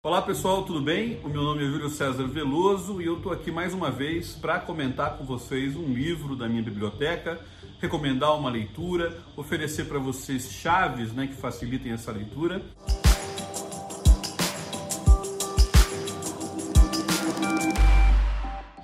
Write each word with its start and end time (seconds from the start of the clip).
Olá 0.00 0.22
pessoal, 0.22 0.62
tudo 0.62 0.80
bem? 0.80 1.20
O 1.24 1.28
meu 1.28 1.42
nome 1.42 1.64
é 1.64 1.66
Júlio 1.66 1.88
César 1.88 2.28
Veloso 2.28 3.02
e 3.02 3.06
eu 3.06 3.16
estou 3.16 3.32
aqui 3.32 3.50
mais 3.50 3.74
uma 3.74 3.90
vez 3.90 4.32
para 4.32 4.60
comentar 4.60 5.18
com 5.18 5.24
vocês 5.24 5.74
um 5.74 5.92
livro 5.92 6.36
da 6.36 6.48
minha 6.48 6.62
biblioteca, 6.62 7.40
recomendar 7.80 8.38
uma 8.38 8.48
leitura, 8.48 9.20
oferecer 9.36 9.86
para 9.86 9.98
vocês 9.98 10.52
chaves 10.52 11.12
né, 11.12 11.26
que 11.26 11.34
facilitem 11.34 11.90
essa 11.90 12.12
leitura. 12.12 12.62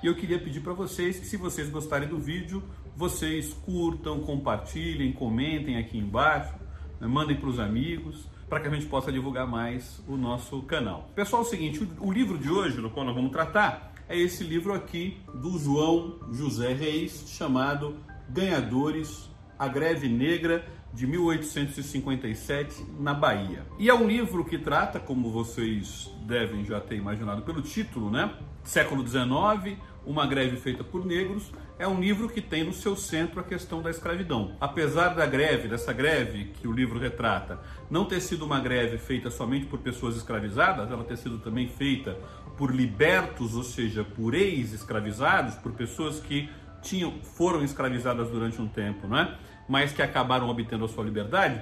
E 0.03 0.07
eu 0.09 0.17
queria 0.17 0.41
pedir 0.41 0.63
para 0.63 0.73
vocês 0.73 1.21
que, 1.21 1.27
se 1.27 1.37
vocês 1.37 1.71
gostarem 1.71 2.09
do 2.09 2.19
vídeo, 2.19 2.61
vocês 2.97 3.53
curtam, 3.53 4.19
compartilhem, 4.19 5.13
comentem 5.13 5.79
aqui 5.79 5.97
embaixo, 5.97 6.55
né, 7.01 7.07
mandem 7.07 7.37
para 7.37 7.49
os 7.49 7.61
amigos 7.61 8.34
para 8.49 8.61
que 8.61 8.69
a 8.69 8.71
gente 8.71 8.87
possa 8.87 9.11
divulgar 9.11 9.47
mais 9.47 10.03
o 10.07 10.17
nosso 10.17 10.63
canal. 10.63 11.11
Pessoal, 11.15 11.43
é 11.43 11.47
o 11.47 11.49
seguinte, 11.49 11.89
o, 11.99 12.13
livro 12.13 12.39
de 12.39 12.51
hoje, 12.51 12.81
no 12.81 12.91
qual 12.91 13.05
nós 13.05 13.15
vamos 13.15 13.31
tratar, 13.31 13.93
é 14.09 14.19
esse 14.19 14.45
livro 14.45 14.73
aqui 14.73 15.19
do 15.35 15.59
João 15.59 16.19
José 16.33 16.73
Reis, 16.73 17.25
chamado 17.29 17.97
Ganhadores, 18.29 19.31
a 19.59 19.69
Greve 19.69 20.09
Negra 20.09 20.65
de 20.93 21.07
1857 21.07 22.87
na 23.01 23.13
Bahia. 23.13 23.67
E 23.79 23.89
é 23.89 23.95
um 23.95 24.07
livro 24.07 24.45
que 24.45 24.59
trata, 24.59 25.01
como 25.01 25.31
vocês 25.31 26.11
devem 26.25 26.65
já 26.65 26.81
ter 26.81 26.97
imaginado 26.97 27.43
pelo 27.43 27.61
título, 27.61 28.11
né? 28.11 28.33
Século 28.63 29.07
XIX, 29.07 29.77
uma 30.07 30.27
greve 30.27 30.57
feita 30.57 30.85
por 30.85 31.05
negros, 31.05 31.53
é 31.79 31.89
um 31.89 32.01
livro 32.01 32.29
que 32.29 32.41
tem 32.41 32.65
no 32.65 32.73
seu 32.73 32.97
centro 32.97 33.41
a 33.41 33.43
questão 33.43 33.83
da 33.83 33.91
escravidão. 33.91 34.57
Apesar 34.61 35.09
da 35.11 35.27
greve, 35.27 35.69
dessa 35.69 35.93
greve 35.93 36.53
que 36.61 36.69
o 36.69 36.73
livro 36.73 36.99
retrata, 36.99 37.61
não 37.91 38.05
ter 38.05 38.21
sido 38.21 38.45
uma 38.45 38.61
greve 38.61 38.99
feita 38.99 39.31
somente 39.31 39.67
por 39.67 39.81
pessoas 39.81 40.17
escravizadas, 40.17 40.91
ela 40.91 41.05
ter 41.05 41.17
sido 41.17 41.39
também 41.39 41.69
feita 41.69 42.19
por 42.57 42.75
libertos, 42.75 43.55
ou 43.55 43.65
seja, 43.65 44.05
por 44.05 44.35
ex-escravizados, 44.35 45.57
por 45.57 45.73
pessoas 45.73 46.21
que 46.21 46.49
tinham, 46.83 47.15
foram 47.23 47.65
escravizadas 47.65 48.29
durante 48.31 48.61
um 48.61 48.69
tempo, 48.69 49.09
não 49.09 49.19
é? 49.19 49.37
mas 49.69 49.93
que 49.93 50.03
acabaram 50.03 50.49
obtendo 50.49 50.85
a 50.85 50.89
sua 50.89 51.05
liberdade, 51.05 51.61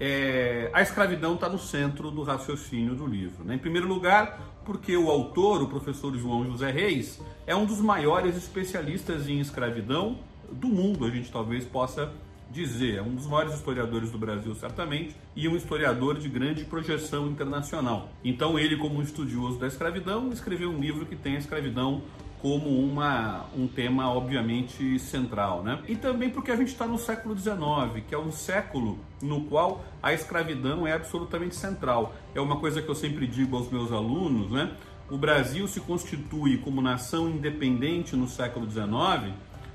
é, 0.00 0.70
a 0.72 0.80
escravidão 0.80 1.34
está 1.34 1.48
no 1.48 1.58
centro 1.58 2.10
do 2.10 2.22
raciocínio 2.22 2.94
do 2.94 3.06
livro. 3.06 3.44
Né? 3.44 3.56
Em 3.56 3.58
primeiro 3.58 3.86
lugar, 3.86 4.40
porque 4.64 4.96
o 4.96 5.10
autor, 5.10 5.62
o 5.62 5.68
professor 5.68 6.16
João 6.16 6.46
José 6.46 6.70
Reis, 6.70 7.20
é 7.46 7.54
um 7.54 7.66
dos 7.66 7.80
maiores 7.80 8.34
especialistas 8.36 9.28
em 9.28 9.38
escravidão 9.40 10.18
do 10.50 10.68
mundo, 10.68 11.04
a 11.04 11.10
gente 11.10 11.30
talvez 11.30 11.64
possa 11.64 12.10
dizer. 12.50 12.96
É 12.96 13.02
um 13.02 13.14
dos 13.14 13.26
maiores 13.26 13.54
historiadores 13.54 14.10
do 14.10 14.18
Brasil, 14.18 14.54
certamente, 14.54 15.14
e 15.36 15.46
um 15.46 15.54
historiador 15.54 16.18
de 16.18 16.28
grande 16.28 16.64
projeção 16.64 17.28
internacional. 17.28 18.08
Então, 18.24 18.58
ele, 18.58 18.76
como 18.76 19.02
estudioso 19.02 19.58
da 19.58 19.66
escravidão, 19.66 20.32
escreveu 20.32 20.70
um 20.70 20.80
livro 20.80 21.06
que 21.06 21.14
tem 21.14 21.36
a 21.36 21.38
escravidão 21.38 22.02
como 22.40 22.70
uma, 22.70 23.44
um 23.56 23.68
tema 23.68 24.10
obviamente 24.10 24.98
central, 24.98 25.62
né? 25.62 25.78
E 25.86 25.94
também 25.94 26.30
porque 26.30 26.50
a 26.50 26.56
gente 26.56 26.68
está 26.68 26.86
no 26.86 26.98
século 26.98 27.38
XIX, 27.38 28.02
que 28.08 28.14
é 28.14 28.18
um 28.18 28.32
século 28.32 28.98
no 29.20 29.42
qual 29.42 29.84
a 30.02 30.12
escravidão 30.12 30.86
é 30.86 30.92
absolutamente 30.92 31.54
central. 31.54 32.14
É 32.34 32.40
uma 32.40 32.56
coisa 32.56 32.80
que 32.80 32.88
eu 32.88 32.94
sempre 32.94 33.26
digo 33.26 33.56
aos 33.56 33.70
meus 33.70 33.92
alunos, 33.92 34.50
né? 34.50 34.72
O 35.10 35.18
Brasil 35.18 35.66
se 35.68 35.80
constitui 35.80 36.56
como 36.58 36.80
nação 36.80 37.28
independente 37.28 38.16
no 38.16 38.26
século 38.26 38.70
XIX. 38.70 39.34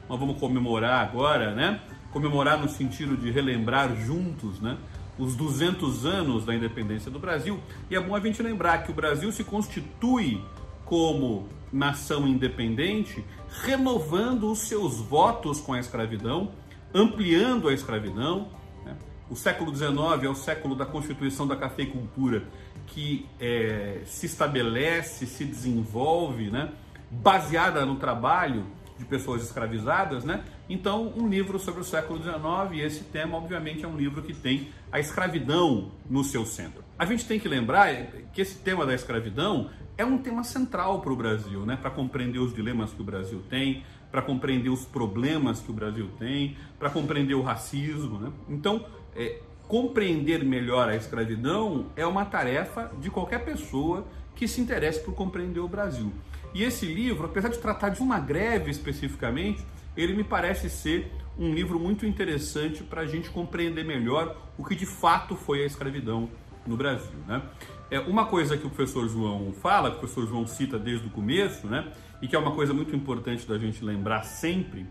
Nós 0.10 0.20
vamos 0.20 0.40
comemorar 0.40 1.08
agora, 1.08 1.54
né? 1.54 1.82
Comemorar 2.12 2.58
no 2.58 2.68
sentido 2.68 3.16
de 3.16 3.30
relembrar 3.30 3.96
juntos, 3.96 4.60
né? 4.60 4.78
Os 5.20 5.36
200 5.36 6.06
anos 6.06 6.46
da 6.46 6.56
independência 6.56 7.12
do 7.12 7.20
Brasil. 7.20 7.60
E 7.92 7.96
é 7.96 8.00
bom 8.00 8.16
a 8.16 8.20
gente 8.20 8.42
lembrar 8.42 8.84
que 8.84 8.92
o 8.92 8.94
Brasil 8.94 9.32
se 9.32 9.44
constitui 9.44 10.42
como 10.86 11.48
nação 11.76 12.26
independente, 12.26 13.24
renovando 13.64 14.50
os 14.50 14.60
seus 14.60 14.98
votos 15.02 15.60
com 15.60 15.74
a 15.74 15.80
escravidão, 15.80 16.54
ampliando 16.94 17.68
a 17.68 17.74
escravidão. 17.74 18.48
Né? 18.86 18.96
O 19.30 19.36
século 19.36 19.76
XIX 19.76 20.24
é 20.24 20.30
o 20.30 20.36
século 20.36 20.74
da 20.74 20.86
constituição 20.86 21.46
da 21.46 21.58
cafeicultura, 21.58 22.44
que 22.88 23.26
é, 23.42 24.02
se 24.06 24.26
estabelece, 24.26 25.26
se 25.26 25.44
desenvolve, 25.44 26.50
né? 26.50 26.72
baseada 27.12 27.86
no 27.86 27.98
trabalho 27.98 28.66
de 28.98 29.04
pessoas 29.04 29.44
escravizadas, 29.44 30.24
né? 30.24 30.46
Então, 30.70 31.14
um 31.18 31.28
livro 31.28 31.60
sobre 31.60 31.82
o 31.82 31.84
século 31.84 32.18
XIX, 32.22 32.40
e 32.72 32.82
esse 32.82 33.04
tema, 33.04 33.38
obviamente, 33.38 33.84
é 33.84 33.88
um 33.88 33.98
livro 33.98 34.22
que 34.22 34.34
tem 34.34 34.70
a 34.90 35.02
escravidão 35.02 35.92
no 36.10 36.24
seu 36.24 36.46
centro. 36.46 36.82
A 36.98 37.06
gente 37.06 37.26
tem 37.26 37.38
que 37.38 37.48
lembrar 37.48 37.94
que 38.32 38.42
esse 38.42 38.58
tema 38.60 38.86
da 38.86 38.96
escravidão 38.96 39.70
é 39.98 40.06
um 40.06 40.18
tema 40.18 40.44
central 40.44 41.02
para 41.02 41.12
o 41.12 41.16
Brasil, 41.16 41.66
né? 41.66 41.78
para 41.78 41.90
compreender 41.90 42.40
os 42.40 42.54
dilemas 42.54 42.92
que 42.92 43.02
o 43.02 43.04
Brasil 43.04 43.42
tem, 43.50 43.84
para 44.12 44.22
compreender 44.22 44.70
os 44.70 44.86
problemas 44.86 45.60
que 45.62 45.72
o 45.72 45.74
Brasil 45.74 46.10
tem, 46.18 46.58
para 46.78 46.90
compreender 46.90 47.34
o 47.34 47.42
racismo. 47.42 48.20
Né? 48.20 48.32
Então, 48.50 48.86
é, 49.16 49.40
compreender 49.68 50.44
melhor 50.44 50.90
a 50.90 50.96
escravidão 50.96 51.88
é 51.96 52.06
uma 52.06 52.26
tarefa 52.26 52.92
de 53.00 53.10
qualquer 53.10 53.44
pessoa 53.44 54.06
que 54.36 54.48
se 54.48 54.60
interesse 54.60 55.00
por 55.00 55.14
compreender 55.14 55.60
o 55.60 55.68
Brasil. 55.68 56.12
E 56.54 56.64
esse 56.64 56.86
livro, 56.86 57.26
apesar 57.26 57.50
de 57.50 57.58
tratar 57.58 57.90
de 57.90 58.02
uma 58.02 58.20
greve 58.20 58.72
especificamente, 58.72 59.66
ele 59.96 60.14
me 60.14 60.24
parece 60.24 60.70
ser 60.70 61.12
um 61.38 61.54
livro 61.54 61.80
muito 61.80 62.06
interessante 62.06 62.84
para 62.84 63.02
a 63.02 63.06
gente 63.06 63.30
compreender 63.30 63.84
melhor 63.84 64.38
o 64.58 64.64
que 64.64 64.76
de 64.76 64.86
fato 64.86 65.36
foi 65.36 65.64
a 65.64 65.66
escravidão 65.66 66.30
no 66.66 66.76
Brasil. 66.76 67.18
Né? 67.28 67.42
É, 67.90 68.00
uma 68.00 68.26
coisa 68.26 68.58
que 68.58 68.66
o 68.66 68.70
professor 68.70 69.08
João 69.08 69.54
fala, 69.54 69.92
que 69.92 69.98
o 69.98 70.00
professor 70.00 70.28
João 70.28 70.48
cita 70.48 70.80
desde 70.80 71.08
o 71.08 71.10
começo, 71.10 71.68
né, 71.68 71.92
e 72.22 72.28
que 72.28 72.36
é 72.36 72.40
uma 72.40 72.52
coisa 72.52 72.74
muito 72.74 72.96
importante 72.96 73.48
da 73.48 73.58
gente 73.58 73.84
lembrar 73.84 74.24
sempre, 74.24 74.88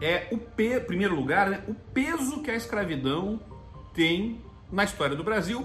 é 0.00 0.28
o 0.32 0.38
pe 0.38 0.80
primeiro 0.80 1.14
lugar, 1.14 1.48
né, 1.48 1.62
o 1.68 1.74
peso 1.74 2.42
que 2.42 2.50
a 2.50 2.54
escravidão 2.54 3.40
tem 3.94 4.40
na 4.70 4.84
história 4.84 5.14
do 5.14 5.22
Brasil, 5.22 5.64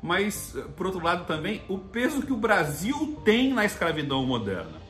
mas 0.00 0.56
por 0.76 0.86
outro 0.86 1.02
lado 1.02 1.26
também 1.26 1.62
o 1.68 1.78
peso 1.78 2.22
que 2.22 2.32
o 2.32 2.36
Brasil 2.36 3.20
tem 3.24 3.52
na 3.52 3.64
escravidão 3.64 4.24
moderna. 4.24 4.80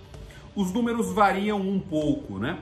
Os 0.55 0.73
números 0.73 1.11
variam 1.13 1.61
um 1.61 1.81
pouco, 1.81 2.39
né? 2.39 2.59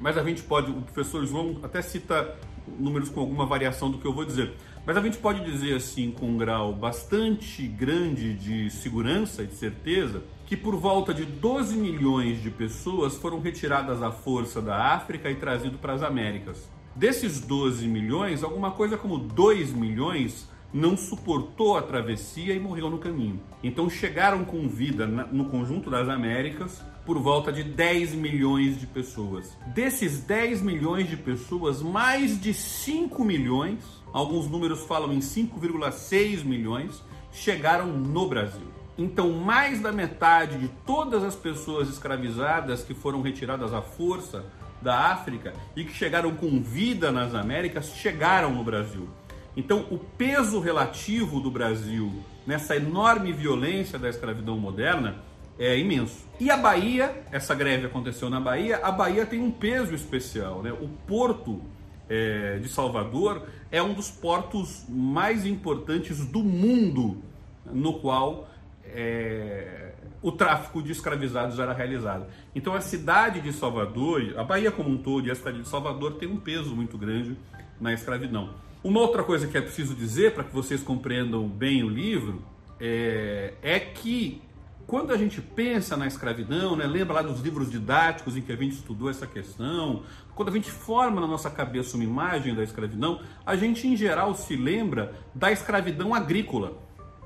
Mas 0.00 0.16
a 0.16 0.22
gente 0.22 0.42
pode, 0.42 0.70
o 0.70 0.82
professor 0.82 1.26
João 1.26 1.58
até 1.64 1.82
cita 1.82 2.36
números 2.78 3.08
com 3.08 3.20
alguma 3.20 3.44
variação 3.44 3.90
do 3.90 3.98
que 3.98 4.06
eu 4.06 4.12
vou 4.12 4.24
dizer. 4.24 4.54
Mas 4.88 4.96
a 4.96 5.02
gente 5.02 5.18
pode 5.18 5.44
dizer 5.44 5.74
assim, 5.74 6.10
com 6.10 6.24
um 6.24 6.38
grau 6.38 6.72
bastante 6.72 7.62
grande 7.66 8.32
de 8.32 8.70
segurança 8.70 9.42
e 9.42 9.46
de 9.46 9.54
certeza, 9.54 10.22
que 10.46 10.56
por 10.56 10.76
volta 10.76 11.12
de 11.12 11.26
12 11.26 11.76
milhões 11.76 12.42
de 12.42 12.50
pessoas 12.50 13.14
foram 13.14 13.38
retiradas 13.38 14.02
à 14.02 14.10
força 14.10 14.62
da 14.62 14.94
África 14.94 15.30
e 15.30 15.34
trazido 15.34 15.76
para 15.76 15.92
as 15.92 16.02
Américas. 16.02 16.70
Desses 16.96 17.38
12 17.38 17.86
milhões, 17.86 18.42
alguma 18.42 18.70
coisa 18.70 18.96
como 18.96 19.18
2 19.18 19.74
milhões 19.74 20.48
não 20.72 20.96
suportou 20.96 21.76
a 21.76 21.82
travessia 21.82 22.54
e 22.54 22.58
morreu 22.58 22.88
no 22.88 22.96
caminho. 22.96 23.38
Então 23.62 23.90
chegaram 23.90 24.42
com 24.42 24.66
vida 24.66 25.06
no 25.06 25.50
conjunto 25.50 25.90
das 25.90 26.08
Américas 26.08 26.82
por 27.08 27.18
volta 27.18 27.50
de 27.50 27.64
10 27.64 28.12
milhões 28.12 28.78
de 28.78 28.86
pessoas. 28.86 29.56
Desses 29.68 30.20
10 30.20 30.60
milhões 30.60 31.08
de 31.08 31.16
pessoas, 31.16 31.80
mais 31.80 32.38
de 32.38 32.52
5 32.52 33.24
milhões, 33.24 33.82
alguns 34.12 34.46
números 34.46 34.84
falam 34.84 35.10
em 35.14 35.20
5,6 35.20 36.44
milhões, 36.44 37.02
chegaram 37.32 37.86
no 37.86 38.28
Brasil. 38.28 38.66
Então, 38.98 39.32
mais 39.32 39.80
da 39.80 39.90
metade 39.90 40.58
de 40.58 40.68
todas 40.84 41.24
as 41.24 41.34
pessoas 41.34 41.88
escravizadas 41.88 42.84
que 42.84 42.92
foram 42.92 43.22
retiradas 43.22 43.72
à 43.72 43.80
força 43.80 44.44
da 44.82 45.10
África 45.10 45.54
e 45.74 45.84
que 45.84 45.94
chegaram 45.94 46.34
com 46.34 46.60
vida 46.60 47.10
nas 47.10 47.34
Américas 47.34 47.88
chegaram 47.94 48.54
no 48.54 48.62
Brasil. 48.62 49.08
Então, 49.56 49.86
o 49.90 49.96
peso 49.96 50.60
relativo 50.60 51.40
do 51.40 51.50
Brasil 51.50 52.22
nessa 52.46 52.76
enorme 52.76 53.32
violência 53.32 53.98
da 53.98 54.10
escravidão 54.10 54.58
moderna 54.58 55.26
é 55.58 55.76
imenso. 55.76 56.26
E 56.38 56.50
a 56.50 56.56
Bahia, 56.56 57.24
essa 57.32 57.54
greve 57.54 57.86
aconteceu 57.86 58.30
na 58.30 58.40
Bahia, 58.40 58.78
a 58.78 58.92
Bahia 58.92 59.26
tem 59.26 59.40
um 59.40 59.50
peso 59.50 59.94
especial. 59.94 60.62
Né? 60.62 60.72
O 60.72 60.88
porto 61.06 61.60
é, 62.08 62.58
de 62.58 62.68
Salvador 62.68 63.42
é 63.70 63.82
um 63.82 63.92
dos 63.92 64.10
portos 64.10 64.84
mais 64.88 65.44
importantes 65.44 66.24
do 66.24 66.42
mundo 66.44 67.22
no 67.66 67.94
qual 67.94 68.48
é, 68.84 69.92
o 70.22 70.32
tráfico 70.32 70.82
de 70.82 70.92
escravizados 70.92 71.58
era 71.58 71.72
realizado. 71.72 72.26
Então 72.54 72.74
a 72.74 72.80
cidade 72.80 73.40
de 73.40 73.52
Salvador, 73.52 74.34
a 74.36 74.44
Bahia 74.44 74.70
como 74.70 74.90
um 74.90 74.96
todo 74.96 75.26
e 75.26 75.30
a 75.30 75.34
cidade 75.34 75.60
de 75.60 75.68
Salvador 75.68 76.14
tem 76.14 76.28
um 76.28 76.38
peso 76.38 76.74
muito 76.74 76.96
grande 76.96 77.36
na 77.80 77.92
escravidão. 77.92 78.54
Uma 78.82 79.00
outra 79.00 79.22
coisa 79.22 79.46
que 79.46 79.58
é 79.58 79.60
preciso 79.60 79.94
dizer 79.94 80.34
para 80.34 80.44
que 80.44 80.54
vocês 80.54 80.82
compreendam 80.82 81.48
bem 81.48 81.82
o 81.82 81.88
livro 81.88 82.42
é, 82.80 83.54
é, 83.60 83.80
que 83.80 84.40
quando 84.88 85.12
a 85.12 85.18
gente 85.18 85.42
pensa 85.42 85.98
na 85.98 86.06
escravidão, 86.06 86.74
né, 86.74 86.86
lembra 86.86 87.16
lá 87.16 87.22
dos 87.22 87.40
livros 87.42 87.70
didáticos 87.70 88.38
em 88.38 88.40
que 88.40 88.50
a 88.50 88.56
gente 88.56 88.72
estudou 88.72 89.10
essa 89.10 89.26
questão, 89.26 90.02
quando 90.34 90.48
a 90.48 90.52
gente 90.52 90.70
forma 90.70 91.20
na 91.20 91.26
nossa 91.26 91.50
cabeça 91.50 91.94
uma 91.94 92.04
imagem 92.04 92.54
da 92.54 92.62
escravidão, 92.62 93.20
a 93.44 93.54
gente 93.54 93.86
em 93.86 93.94
geral 93.94 94.34
se 94.34 94.56
lembra 94.56 95.12
da 95.34 95.52
escravidão 95.52 96.14
agrícola. 96.14 96.78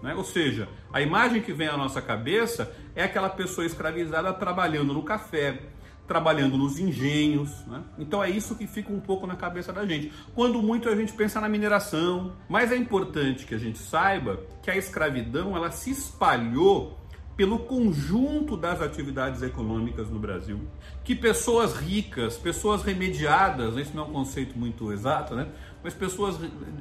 Né? 0.03 0.13
Ou 0.13 0.25
seja, 0.25 0.69
A 0.93 1.01
imagem 1.01 1.41
que 1.41 1.53
vem 1.53 1.69
à 1.69 1.77
nossa 1.77 2.03
cabeça 2.03 2.71
é 2.95 3.05
aquela 3.05 3.31
pessoa 3.31 3.65
escravizada 3.65 4.33
trabalhando 4.35 4.93
no 4.93 5.05
café, 5.05 5.63
trabalhando 6.07 6.59
nos 6.59 6.79
engenhos. 6.81 7.65
Né? 7.67 7.83
Então 7.97 8.23
é 8.23 8.29
isso 8.29 8.57
que 8.57 8.67
fica 8.67 8.93
um 8.93 9.01
pouco 9.01 9.27
na 9.27 9.37
cabeça 9.37 9.73
da 9.73 9.87
gente. 9.87 10.13
Quando 10.35 10.61
muito 10.61 10.89
a 10.89 10.97
gente 10.97 11.13
pensa 11.13 11.41
na 11.41 11.49
mineração. 11.49 12.33
Mas 12.49 12.73
é 12.73 12.77
importante 12.77 13.47
que 13.47 13.55
a 13.55 13.59
gente 13.59 13.79
saiba 13.79 14.41
que 14.63 14.71
a 14.71 14.77
escravidão 14.77 15.57
ela 15.57 15.71
se 15.71 15.91
espalhou 15.91 17.02
pelo 17.37 17.61
conjunto 17.61 18.57
das 18.57 18.81
atividades 18.81 19.43
econômicas 19.43 20.09
no 20.11 20.19
Brasil, 20.19 20.61
que 21.03 21.15
pessoas 21.15 21.75
ricas, 21.75 22.37
pessoas 22.37 22.83
remediadas, 22.83 23.77
esse 23.77 23.95
não 23.95 24.05
é 24.05 24.07
um 24.07 24.13
conceito 24.13 24.59
muito 24.59 24.93
exato, 24.93 25.35
né? 25.35 25.49
Mas 25.83 25.95
pessoas, 25.95 26.37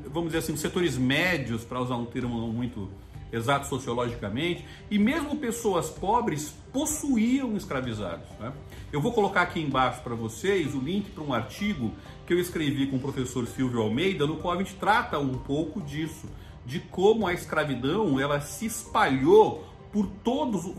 vamos 0.07 0.27
dizer 0.31 0.39
assim, 0.39 0.56
setores 0.56 0.98
médios, 0.98 1.63
para 1.63 1.80
usar 1.80 1.95
um 1.95 2.06
termo 2.06 2.36
muito 2.51 2.89
exato 3.31 3.68
sociologicamente, 3.68 4.65
e 4.89 5.00
mesmo 5.00 5.38
pessoas 5.38 5.89
pobres 5.89 6.54
possuíam 6.74 7.56
escravizados. 7.56 8.27
Né? 8.39 8.51
Eu 8.92 9.01
vou 9.01 9.13
colocar 9.13 9.44
aqui 9.44 9.62
embaixo 9.62 10.01
para 10.01 10.13
vocês 10.13 10.75
o 10.75 10.80
link 10.80 11.09
para 11.12 11.24
um 11.24 11.33
artigo 11.33 11.94
que 12.27 12.33
eu 12.33 12.39
escrevi 12.39 12.88
com 12.88 12.97
o 12.97 13.00
professor 13.00 13.47
Silvio 13.47 13.81
Almeida, 13.81 14.27
no 14.27 14.36
qual 14.38 14.56
a 14.56 14.57
gente 14.57 14.75
trata 14.75 15.18
um 15.18 15.38
pouco 15.38 15.81
disso, 15.81 16.27
de 16.65 16.80
como 16.80 17.25
a 17.25 17.33
escravidão 17.33 18.19
ela 18.19 18.39
se 18.42 18.65
espalhou 18.65 19.70
por 19.92 20.08
todos, 20.24 20.74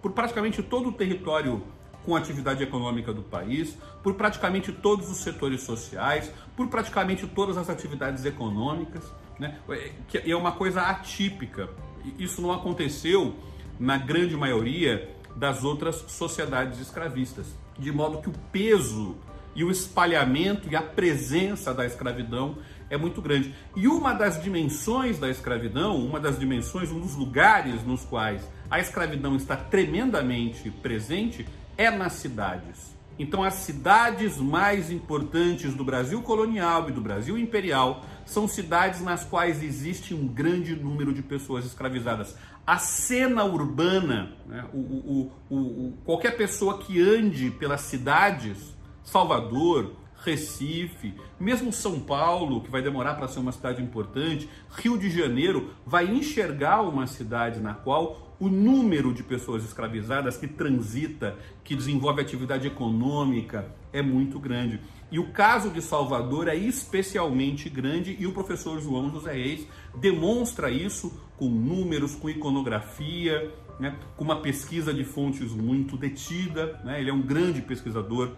por 0.00 0.12
praticamente 0.12 0.62
todo 0.62 0.88
o 0.88 0.92
território 0.92 1.62
com 2.04 2.14
atividade 2.14 2.62
econômica 2.62 3.12
do 3.12 3.22
país, 3.22 3.76
por 4.02 4.14
praticamente 4.14 4.70
todos 4.70 5.10
os 5.10 5.18
setores 5.18 5.62
sociais, 5.62 6.30
por 6.54 6.68
praticamente 6.68 7.26
todas 7.26 7.56
as 7.56 7.70
atividades 7.70 8.24
econômicas, 8.24 9.10
né? 9.38 9.58
que 10.06 10.30
é 10.30 10.36
uma 10.36 10.52
coisa 10.52 10.82
atípica. 10.82 11.70
Isso 12.18 12.42
não 12.42 12.52
aconteceu 12.52 13.34
na 13.80 13.96
grande 13.96 14.36
maioria 14.36 15.10
das 15.34 15.64
outras 15.64 15.96
sociedades 16.08 16.78
escravistas, 16.78 17.46
de 17.78 17.90
modo 17.90 18.20
que 18.20 18.28
o 18.28 18.34
peso 18.52 19.16
e 19.54 19.64
o 19.64 19.70
espalhamento 19.70 20.68
e 20.68 20.76
a 20.76 20.82
presença 20.82 21.72
da 21.72 21.86
escravidão 21.86 22.58
é 22.94 22.98
muito 22.98 23.20
grande. 23.20 23.54
E 23.76 23.86
uma 23.88 24.14
das 24.14 24.42
dimensões 24.42 25.18
da 25.18 25.28
escravidão, 25.28 25.96
uma 25.96 26.20
das 26.20 26.38
dimensões, 26.38 26.90
um 26.90 27.00
dos 27.00 27.14
lugares 27.14 27.84
nos 27.84 28.04
quais 28.04 28.48
a 28.70 28.80
escravidão 28.80 29.36
está 29.36 29.56
tremendamente 29.56 30.70
presente 30.70 31.46
é 31.76 31.90
nas 31.90 32.14
cidades. 32.14 32.94
Então, 33.18 33.44
as 33.44 33.54
cidades 33.54 34.38
mais 34.38 34.90
importantes 34.90 35.74
do 35.74 35.84
Brasil 35.84 36.20
colonial 36.22 36.88
e 36.88 36.92
do 36.92 37.00
Brasil 37.00 37.38
imperial 37.38 38.04
são 38.26 38.48
cidades 38.48 39.00
nas 39.02 39.24
quais 39.24 39.62
existe 39.62 40.12
um 40.12 40.26
grande 40.26 40.74
número 40.74 41.12
de 41.12 41.22
pessoas 41.22 41.64
escravizadas. 41.64 42.36
A 42.66 42.78
cena 42.78 43.44
urbana, 43.44 44.32
né, 44.46 44.64
o, 44.72 44.78
o, 44.78 45.32
o, 45.50 45.92
qualquer 46.04 46.36
pessoa 46.36 46.78
que 46.78 47.00
ande 47.00 47.50
pelas 47.50 47.82
cidades, 47.82 48.74
Salvador, 49.04 49.92
Recife, 50.24 51.14
mesmo 51.38 51.72
São 51.72 52.00
Paulo, 52.00 52.62
que 52.62 52.70
vai 52.70 52.80
demorar 52.80 53.14
para 53.14 53.28
ser 53.28 53.40
uma 53.40 53.52
cidade 53.52 53.82
importante, 53.82 54.48
Rio 54.70 54.98
de 54.98 55.10
Janeiro, 55.10 55.74
vai 55.86 56.06
enxergar 56.06 56.80
uma 56.80 57.06
cidade 57.06 57.60
na 57.60 57.74
qual 57.74 58.34
o 58.40 58.48
número 58.48 59.12
de 59.12 59.22
pessoas 59.22 59.64
escravizadas 59.64 60.36
que 60.36 60.48
transita, 60.48 61.36
que 61.62 61.76
desenvolve 61.76 62.20
atividade 62.20 62.66
econômica, 62.66 63.70
é 63.92 64.02
muito 64.02 64.40
grande. 64.40 64.80
E 65.10 65.18
o 65.18 65.30
caso 65.30 65.70
de 65.70 65.80
Salvador 65.80 66.48
é 66.48 66.56
especialmente 66.56 67.68
grande 67.68 68.16
e 68.18 68.26
o 68.26 68.32
professor 68.32 68.80
João 68.80 69.10
José 69.10 69.32
Reis 69.32 69.66
demonstra 69.94 70.70
isso 70.70 71.20
com 71.36 71.48
números, 71.48 72.14
com 72.16 72.28
iconografia, 72.28 73.52
né, 73.78 73.96
com 74.16 74.24
uma 74.24 74.40
pesquisa 74.40 74.92
de 74.92 75.04
fontes 75.04 75.52
muito 75.52 75.96
detida. 75.96 76.80
Né, 76.84 77.00
ele 77.00 77.10
é 77.10 77.12
um 77.12 77.22
grande 77.22 77.62
pesquisador 77.62 78.32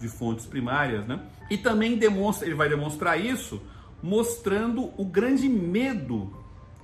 de 0.00 0.08
fontes 0.08 0.46
primárias, 0.46 1.06
né? 1.06 1.20
E 1.50 1.58
também 1.58 1.96
demonstra, 1.96 2.46
ele 2.46 2.54
vai 2.54 2.68
demonstrar 2.68 3.20
isso 3.20 3.60
mostrando 4.02 4.92
o 4.96 5.04
grande 5.04 5.48
medo 5.48 6.34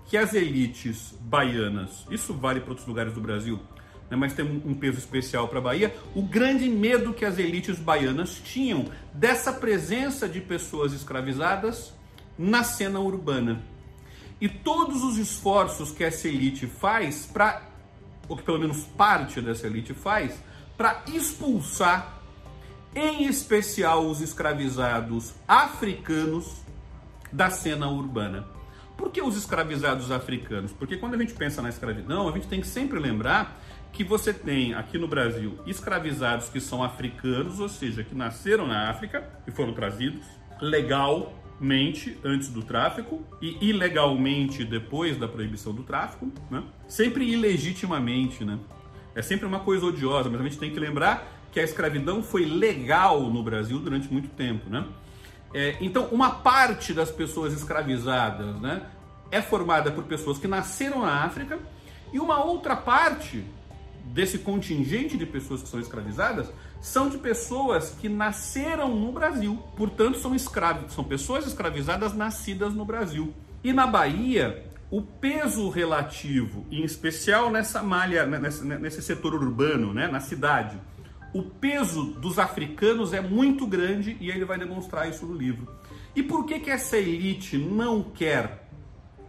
que 0.05 0.17
as 0.17 0.35
elites 0.35 1.15
baianas, 1.21 2.07
isso 2.11 2.33
vale 2.35 2.61
para 2.61 2.71
outros 2.71 2.87
lugares 2.87 3.13
do 3.13 3.21
Brasil, 3.21 3.59
né, 4.09 4.17
mas 4.17 4.35
tem 4.35 4.45
um 4.45 4.75
peso 4.75 4.99
especial 4.99 5.49
para 5.49 5.59
a 5.59 5.63
Bahia, 5.63 5.97
o 6.15 6.23
grande 6.23 6.69
medo 6.69 7.13
que 7.13 7.25
as 7.25 7.39
elites 7.39 7.79
baianas 7.79 8.41
tinham 8.45 8.87
dessa 9.13 9.53
presença 9.53 10.29
de 10.29 10.41
pessoas 10.41 10.93
escravizadas 10.93 11.93
na 12.39 12.63
cena 12.63 13.01
urbana. 13.01 13.63
E 14.41 14.49
todos 14.49 15.03
os 15.03 15.17
esforços 15.17 15.91
que 15.91 16.05
essa 16.05 16.29
elite 16.29 16.67
faz 16.67 17.27
para, 17.27 17.63
ou 18.29 18.37
que 18.37 18.43
pelo 18.43 18.59
menos 18.59 18.85
parte 18.85 19.41
dessa 19.41 19.67
elite 19.67 19.95
faz, 19.95 20.39
para 20.77 21.03
expulsar 21.09 22.16
em 22.97 23.27
especial 23.27 24.07
os 24.07 24.23
escravizados 24.23 25.35
africanos 25.47 26.63
da 27.31 27.51
cena 27.51 27.87
urbana. 27.89 28.47
Por 28.97 29.11
que 29.11 29.21
os 29.21 29.37
escravizados 29.37 30.11
africanos? 30.11 30.73
Porque 30.73 30.97
quando 30.97 31.15
a 31.15 31.19
gente 31.19 31.35
pensa 31.35 31.61
na 31.61 31.69
escravidão, 31.69 32.27
a 32.27 32.33
gente 32.33 32.49
tem 32.49 32.59
que 32.59 32.67
sempre 32.67 32.99
lembrar 32.99 33.61
que 33.93 34.03
você 34.03 34.33
tem 34.33 34.73
aqui 34.73 34.97
no 34.97 35.07
Brasil 35.07 35.59
escravizados 35.67 36.49
que 36.49 36.59
são 36.59 36.83
africanos, 36.83 37.61
ou 37.61 37.69
seja, 37.69 38.03
que 38.03 38.15
nasceram 38.15 38.67
na 38.67 38.89
África 38.89 39.29
e 39.47 39.51
foram 39.51 39.75
trazidos 39.75 40.25
legalmente 40.59 42.17
antes 42.25 42.49
do 42.49 42.63
tráfico 42.63 43.23
e 43.43 43.59
ilegalmente 43.61 44.65
depois 44.65 45.19
da 45.19 45.29
proibição 45.29 45.75
do 45.75 45.83
tráfico, 45.83 46.33
né? 46.51 46.63
sempre 46.89 47.31
ilegitimamente, 47.31 48.43
né? 48.43 48.59
É 49.15 49.23
sempre 49.23 49.47
uma 49.47 49.61
coisa 49.61 49.87
odiosa, 49.87 50.29
mas 50.29 50.41
a 50.41 50.45
gente 50.45 50.59
tem 50.59 50.71
que 50.71 50.79
lembrar 50.79 51.36
que 51.57 51.61
a 51.61 51.65
escravidão 51.65 52.23
foi 52.23 52.45
legal 52.45 53.31
no 53.31 53.43
Brasil 53.43 53.79
durante 53.79 54.13
muito 54.13 54.29
tempo, 54.29 54.69
né? 54.69 54.87
É, 55.55 55.75
então, 55.81 56.05
uma 56.09 56.29
parte 56.29 56.93
das 56.93 57.11
pessoas 57.11 57.55
escravizadas, 57.55 58.61
né, 58.61 58.83
é 59.31 59.41
formada 59.41 59.91
por 59.91 60.05
pessoas 60.05 60.37
que 60.37 60.47
nasceram 60.47 61.01
na 61.01 61.25
África 61.25 61.59
e 62.13 62.21
uma 62.21 62.45
outra 62.45 62.77
parte 62.77 63.43
desse 64.05 64.41
contingente 64.41 65.17
de 65.17 65.25
pessoas 65.25 65.63
que 65.63 65.69
são 65.71 65.81
escravizadas 65.81 66.53
são 66.79 67.09
de 67.09 67.17
pessoas 67.17 67.97
que 67.99 68.07
nasceram 68.07 68.95
no 68.95 69.11
Brasil, 69.11 69.59
portanto 69.79 70.19
são 70.19 70.35
escravos, 70.35 70.93
são 70.93 71.05
pessoas 71.05 71.47
escravizadas 71.47 72.13
nascidas 72.13 72.75
no 72.75 72.85
Brasil. 72.85 73.33
E 73.65 73.73
na 73.73 73.87
Bahia, 73.87 74.63
o 74.91 75.01
peso 75.01 75.71
relativo, 75.71 76.67
em 76.71 76.85
especial 76.85 77.51
nessa 77.51 77.83
malha, 77.83 78.27
nesse, 78.27 79.01
setor 79.01 79.33
urbano, 79.33 79.95
né, 79.95 80.07
na 80.07 80.21
cidade, 80.21 80.79
o 81.37 81.43
peso 81.43 82.05
dos 82.15 82.39
africanos 82.39 83.13
é 83.13 83.21
muito 83.21 83.67
grande 83.67 84.17
e 84.19 84.31
ele 84.31 84.47
vai 84.47 84.59
demonstrar 84.59 85.07
isso 85.07 85.27
no 85.27 85.35
livro. 85.35 85.69
E 86.15 86.23
por 86.23 86.47
que 86.47 86.59
que 86.59 86.71
essa 86.71 86.97
elite 86.97 87.59
não 87.59 88.03
quer, 88.03 88.71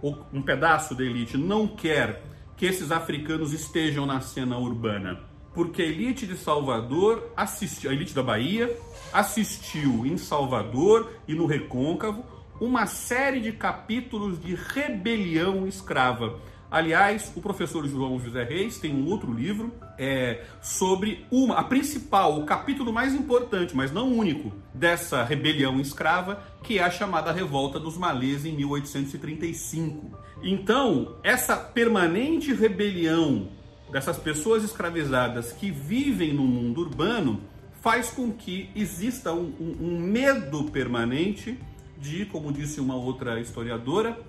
ou 0.01 0.25
um 0.31 0.41
pedaço 0.41 0.95
da 0.95 1.03
elite 1.03 1.37
não 1.37 1.67
quer 1.67 2.23
que 2.55 2.65
esses 2.65 2.93
africanos 2.93 3.51
estejam 3.51 4.05
na 4.05 4.21
cena 4.21 4.57
urbana? 4.57 5.19
Porque 5.53 5.81
a 5.81 5.85
elite 5.85 6.25
de 6.25 6.37
Salvador 6.37 7.29
assistiu, 7.35 7.89
a 7.89 7.93
elite 7.93 8.15
da 8.15 8.23
Bahia 8.23 8.73
assistiu 9.11 10.05
em 10.05 10.15
Salvador 10.15 11.11
e 11.27 11.35
no 11.35 11.45
Recôncavo 11.45 12.23
uma 12.61 12.85
série 12.85 13.41
de 13.41 13.51
capítulos 13.51 14.41
de 14.41 14.55
rebelião 14.55 15.67
escrava 15.67 16.39
Aliás, 16.69 17.31
o 17.33 17.41
professor 17.41 17.87
João 17.87 18.19
José 18.19 18.43
Reis 18.43 18.77
tem 18.77 18.93
um 18.93 19.07
outro 19.07 19.33
livro 19.33 19.73
é, 19.97 20.43
sobre 20.61 21.25
uma, 21.31 21.55
a 21.55 21.63
principal, 21.63 22.37
o 22.37 22.45
capítulo 22.45 22.91
mais 22.91 23.13
importante, 23.13 23.73
mas 23.73 23.91
não 23.91 24.11
único, 24.11 24.51
dessa 24.73 25.23
rebelião 25.23 25.79
escrava, 25.79 26.43
que 26.61 26.77
é 26.77 26.83
a 26.83 26.91
chamada 26.91 27.31
Revolta 27.31 27.79
dos 27.79 27.97
Malês 27.97 28.45
em 28.45 28.51
1835. 28.51 30.11
Então, 30.43 31.15
essa 31.23 31.55
permanente 31.55 32.53
rebelião 32.53 33.49
dessas 33.89 34.17
pessoas 34.17 34.63
escravizadas 34.63 35.53
que 35.53 35.71
vivem 35.71 36.33
no 36.33 36.43
mundo 36.43 36.81
urbano 36.81 37.41
faz 37.81 38.09
com 38.09 38.31
que 38.33 38.69
exista 38.75 39.31
um, 39.31 39.53
um, 39.59 39.77
um 39.79 39.99
medo 39.99 40.65
permanente 40.65 41.57
de, 41.97 42.25
como 42.25 42.51
disse 42.51 42.81
uma 42.81 42.95
outra 42.95 43.39
historiadora, 43.39 44.19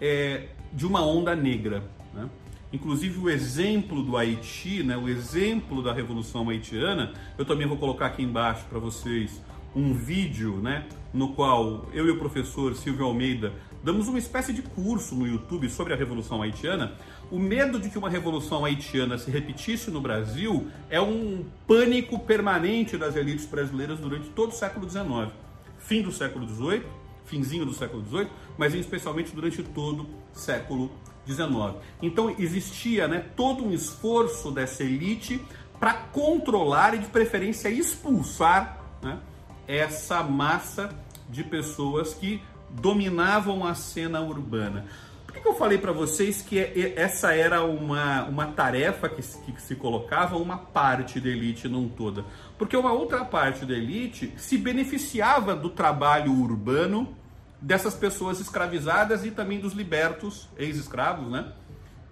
é, 0.00 0.50
de 0.72 0.86
uma 0.86 1.04
onda 1.04 1.34
negra. 1.34 1.82
Né? 2.14 2.28
Inclusive 2.72 3.18
o 3.18 3.28
exemplo 3.28 4.02
do 4.02 4.16
Haiti, 4.16 4.82
né, 4.82 4.96
o 4.96 5.08
exemplo 5.08 5.82
da 5.82 5.92
Revolução 5.92 6.48
Haitiana, 6.48 7.12
eu 7.36 7.44
também 7.44 7.66
vou 7.66 7.76
colocar 7.76 8.06
aqui 8.06 8.22
embaixo 8.22 8.64
para 8.68 8.78
vocês 8.78 9.42
um 9.74 9.92
vídeo 9.92 10.56
né, 10.56 10.86
no 11.12 11.32
qual 11.32 11.88
eu 11.92 12.06
e 12.06 12.10
o 12.10 12.18
professor 12.18 12.74
Silvio 12.74 13.06
Almeida 13.06 13.52
damos 13.82 14.08
uma 14.08 14.18
espécie 14.18 14.52
de 14.52 14.62
curso 14.62 15.14
no 15.14 15.26
YouTube 15.26 15.68
sobre 15.70 15.92
a 15.92 15.96
Revolução 15.96 16.42
Haitiana. 16.42 16.92
O 17.30 17.38
medo 17.38 17.78
de 17.78 17.88
que 17.88 17.98
uma 17.98 18.10
Revolução 18.10 18.64
Haitiana 18.64 19.16
se 19.16 19.30
repetisse 19.30 19.90
no 19.90 20.00
Brasil 20.00 20.68
é 20.88 21.00
um 21.00 21.44
pânico 21.66 22.18
permanente 22.18 22.96
das 22.96 23.16
elites 23.16 23.46
brasileiras 23.46 23.98
durante 23.98 24.28
todo 24.30 24.50
o 24.50 24.54
século 24.54 24.88
XIX. 24.88 25.32
Fim 25.78 26.02
do 26.02 26.12
século 26.12 26.46
XVIII, 26.46 26.82
finzinho 27.24 27.64
do 27.64 27.72
século 27.72 28.04
XVIII, 28.04 28.28
mas 28.58 28.74
especialmente 28.74 29.34
durante 29.34 29.62
todo 29.62 30.06
século 30.32 30.90
XIX. 31.26 31.76
Então 32.02 32.34
existia 32.38 33.06
né, 33.06 33.24
todo 33.36 33.64
um 33.64 33.72
esforço 33.72 34.50
dessa 34.50 34.82
elite 34.82 35.40
para 35.78 35.94
controlar 35.94 36.94
e 36.94 36.98
de 36.98 37.06
preferência 37.06 37.68
expulsar 37.68 38.80
né, 39.02 39.18
essa 39.66 40.22
massa 40.22 40.90
de 41.28 41.42
pessoas 41.44 42.12
que 42.12 42.42
dominavam 42.70 43.66
a 43.66 43.74
cena 43.74 44.20
urbana. 44.20 44.86
Por 45.30 45.34
que, 45.34 45.40
que 45.42 45.48
eu 45.48 45.54
falei 45.54 45.78
para 45.78 45.92
vocês 45.92 46.42
que 46.42 46.58
essa 46.96 47.32
era 47.32 47.62
uma, 47.62 48.24
uma 48.24 48.46
tarefa 48.48 49.08
que, 49.08 49.22
que 49.22 49.62
se 49.62 49.76
colocava 49.76 50.36
uma 50.36 50.58
parte 50.58 51.20
da 51.20 51.28
elite, 51.28 51.68
não 51.68 51.88
toda? 51.88 52.24
Porque 52.58 52.76
uma 52.76 52.92
outra 52.92 53.24
parte 53.24 53.64
da 53.64 53.74
elite 53.74 54.34
se 54.36 54.58
beneficiava 54.58 55.54
do 55.54 55.70
trabalho 55.70 56.32
urbano 56.32 57.16
dessas 57.60 57.94
pessoas 57.94 58.40
escravizadas 58.40 59.24
e 59.24 59.30
também 59.30 59.60
dos 59.60 59.72
libertos, 59.72 60.48
ex-escravos, 60.56 61.30
né? 61.30 61.52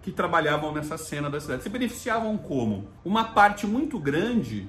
Que 0.03 0.13
trabalhavam 0.13 0.73
nessa 0.73 0.99
cena 0.99 1.31
da 1.31 1.41
cidade. 1.41 1.63
Se 1.63 1.69
beneficiavam 1.69 2.37
como? 2.37 2.89
Uma 3.05 3.25
parte 3.25 3.67
muito 3.67 3.99
grande 3.99 4.69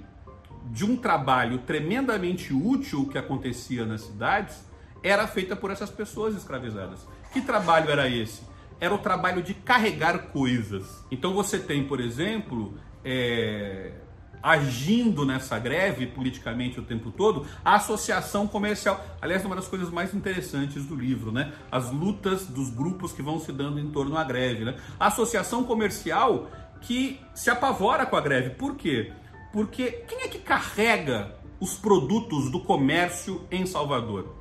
de 0.71 0.85
um 0.85 0.95
trabalho 0.95 1.59
tremendamente 1.59 2.53
útil 2.53 3.07
que 3.07 3.17
acontecia 3.17 3.85
nas 3.85 4.01
cidades 4.01 4.63
era 5.03 5.27
feita 5.27 5.55
por 5.55 5.71
essas 5.71 5.89
pessoas 5.89 6.35
escravizadas. 6.35 7.07
Que 7.31 7.41
trabalho 7.41 7.89
era 7.89 8.07
esse? 8.07 8.41
Era 8.79 8.93
o 8.93 8.97
trabalho 8.97 9.41
de 9.41 9.53
carregar 9.53 10.27
coisas. 10.27 11.05
Então 11.11 11.33
você 11.33 11.59
tem, 11.59 11.85
por 11.85 11.99
exemplo, 11.99 12.77
é, 13.03 13.93
agindo 14.41 15.25
nessa 15.25 15.59
greve 15.59 16.07
politicamente 16.07 16.79
o 16.79 16.83
tempo 16.83 17.11
todo, 17.11 17.45
a 17.63 17.75
associação 17.75 18.47
comercial. 18.47 19.03
Aliás, 19.21 19.43
uma 19.45 19.55
das 19.55 19.67
coisas 19.67 19.89
mais 19.89 20.13
interessantes 20.13 20.85
do 20.85 20.95
livro, 20.95 21.31
né? 21.31 21.53
As 21.71 21.91
lutas 21.91 22.47
dos 22.47 22.69
grupos 22.69 23.11
que 23.11 23.21
vão 23.21 23.39
se 23.39 23.51
dando 23.51 23.79
em 23.79 23.89
torno 23.89 24.17
à 24.17 24.23
greve, 24.23 24.65
né? 24.65 24.75
A 24.99 25.07
associação 25.07 25.63
comercial 25.63 26.49
que 26.81 27.19
se 27.33 27.49
apavora 27.49 28.05
com 28.05 28.15
a 28.15 28.21
greve. 28.21 28.51
Por 28.51 28.75
quê? 28.75 29.11
Porque 29.51 29.91
quem 30.07 30.21
é 30.21 30.27
que 30.27 30.39
carrega 30.39 31.35
os 31.59 31.73
produtos 31.73 32.51
do 32.51 32.61
comércio 32.61 33.45
em 33.51 33.65
Salvador? 33.65 34.35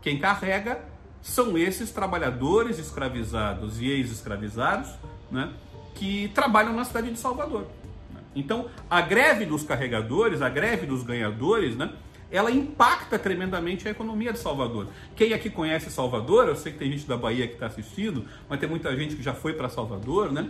Quem 0.00 0.18
carrega 0.18 0.84
são 1.22 1.56
esses 1.56 1.90
trabalhadores 1.90 2.78
escravizados 2.78 3.80
e 3.80 3.86
ex-escravizados, 3.86 4.90
né, 5.30 5.52
que 5.94 6.28
trabalham 6.34 6.74
na 6.74 6.84
cidade 6.84 7.10
de 7.10 7.18
Salvador. 7.18 7.66
Então, 8.34 8.66
a 8.90 9.00
greve 9.00 9.44
dos 9.44 9.62
carregadores, 9.62 10.42
a 10.42 10.48
greve 10.48 10.86
dos 10.86 11.02
ganhadores, 11.02 11.76
né, 11.76 11.90
ela 12.30 12.50
impacta 12.50 13.18
tremendamente 13.18 13.86
a 13.86 13.90
economia 13.90 14.32
de 14.32 14.38
Salvador. 14.38 14.88
Quem 15.14 15.32
aqui 15.32 15.48
conhece 15.48 15.90
Salvador, 15.90 16.48
eu 16.48 16.56
sei 16.56 16.72
que 16.72 16.78
tem 16.78 16.90
gente 16.90 17.06
da 17.06 17.16
Bahia 17.16 17.46
que 17.46 17.54
está 17.54 17.66
assistindo, 17.66 18.24
mas 18.48 18.58
tem 18.58 18.68
muita 18.68 18.94
gente 18.96 19.14
que 19.14 19.22
já 19.22 19.32
foi 19.32 19.52
para 19.52 19.68
Salvador, 19.68 20.32
né? 20.32 20.48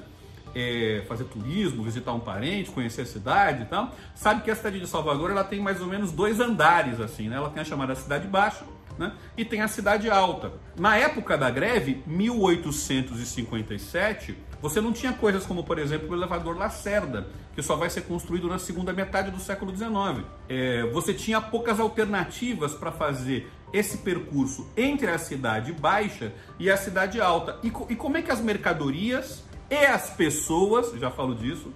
É, 0.54 1.02
fazer 1.08 1.24
turismo, 1.24 1.82
visitar 1.82 2.12
um 2.12 2.20
parente, 2.20 2.70
conhecer 2.70 3.02
a 3.02 3.06
cidade 3.06 3.64
e 3.64 3.66
tal, 3.66 3.92
sabe 4.14 4.42
que 4.42 4.50
a 4.52 4.54
cidade 4.54 4.78
de 4.78 4.86
Salvador 4.86 5.32
ela 5.32 5.42
tem 5.42 5.58
mais 5.58 5.80
ou 5.80 5.88
menos 5.88 6.12
dois 6.12 6.38
andares 6.38 7.00
assim, 7.00 7.28
né? 7.28 7.36
Ela 7.36 7.50
tem 7.50 7.60
a 7.60 7.64
chamada 7.64 7.94
cidade 7.96 8.28
baixa 8.28 8.64
né? 8.98 9.12
e 9.36 9.44
tem 9.44 9.60
a 9.60 9.68
cidade 9.68 10.10
alta. 10.10 10.52
Na 10.78 10.96
época 10.96 11.36
da 11.36 11.50
greve, 11.50 12.02
1857, 12.06 14.36
você 14.60 14.80
não 14.80 14.92
tinha 14.92 15.12
coisas 15.12 15.44
como, 15.44 15.62
por 15.62 15.78
exemplo, 15.78 16.10
o 16.10 16.14
elevador 16.14 16.56
Lacerda, 16.56 17.26
que 17.54 17.62
só 17.62 17.76
vai 17.76 17.90
ser 17.90 18.02
construído 18.02 18.48
na 18.48 18.58
segunda 18.58 18.92
metade 18.92 19.30
do 19.30 19.38
século 19.38 19.76
XIX. 19.76 20.24
É, 20.48 20.84
você 20.86 21.12
tinha 21.12 21.40
poucas 21.40 21.78
alternativas 21.78 22.74
para 22.74 22.90
fazer 22.90 23.50
esse 23.72 23.98
percurso 23.98 24.66
entre 24.76 25.10
a 25.10 25.18
cidade 25.18 25.72
baixa 25.72 26.32
e 26.58 26.70
a 26.70 26.76
cidade 26.76 27.20
alta. 27.20 27.58
E, 27.62 27.72
e 27.90 27.96
como 27.96 28.16
é 28.16 28.22
que 28.22 28.30
as 28.30 28.40
mercadorias 28.40 29.44
e 29.68 29.84
as 29.84 30.10
pessoas, 30.10 30.98
já 30.98 31.10
falo 31.10 31.34
disso, 31.34 31.72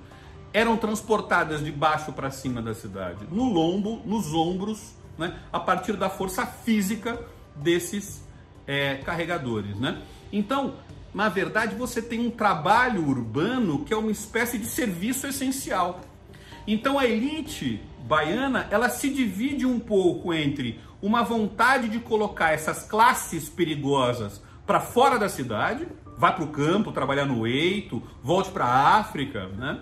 eram 0.52 0.76
transportadas 0.76 1.62
de 1.62 1.70
baixo 1.70 2.12
para 2.12 2.30
cima 2.30 2.62
da 2.62 2.74
cidade? 2.74 3.26
No 3.30 3.52
lombo, 3.52 4.00
nos 4.04 4.32
ombros 4.32 4.97
né, 5.18 5.36
a 5.52 5.58
partir 5.58 5.94
da 5.94 6.08
força 6.08 6.46
física 6.46 7.20
desses 7.56 8.22
é, 8.66 8.96
carregadores. 8.96 9.76
Né? 9.76 10.00
Então, 10.32 10.74
na 11.12 11.28
verdade, 11.28 11.74
você 11.74 12.00
tem 12.00 12.20
um 12.20 12.30
trabalho 12.30 13.06
urbano 13.06 13.84
que 13.84 13.92
é 13.92 13.96
uma 13.96 14.10
espécie 14.10 14.58
de 14.58 14.66
serviço 14.66 15.26
essencial. 15.26 16.00
Então, 16.66 16.98
a 16.98 17.06
elite 17.06 17.82
baiana 18.06 18.68
ela 18.70 18.88
se 18.88 19.10
divide 19.10 19.66
um 19.66 19.80
pouco 19.80 20.32
entre 20.32 20.80
uma 21.00 21.22
vontade 21.22 21.88
de 21.88 21.98
colocar 21.98 22.52
essas 22.52 22.82
classes 22.82 23.48
perigosas 23.48 24.42
para 24.66 24.80
fora 24.80 25.18
da 25.18 25.28
cidade, 25.28 25.88
vá 26.16 26.32
para 26.32 26.44
o 26.44 26.48
campo, 26.48 26.92
trabalhar 26.92 27.24
no 27.24 27.46
eito, 27.46 28.02
volte 28.22 28.50
para 28.50 28.66
a 28.66 28.98
África, 28.98 29.48
né? 29.48 29.80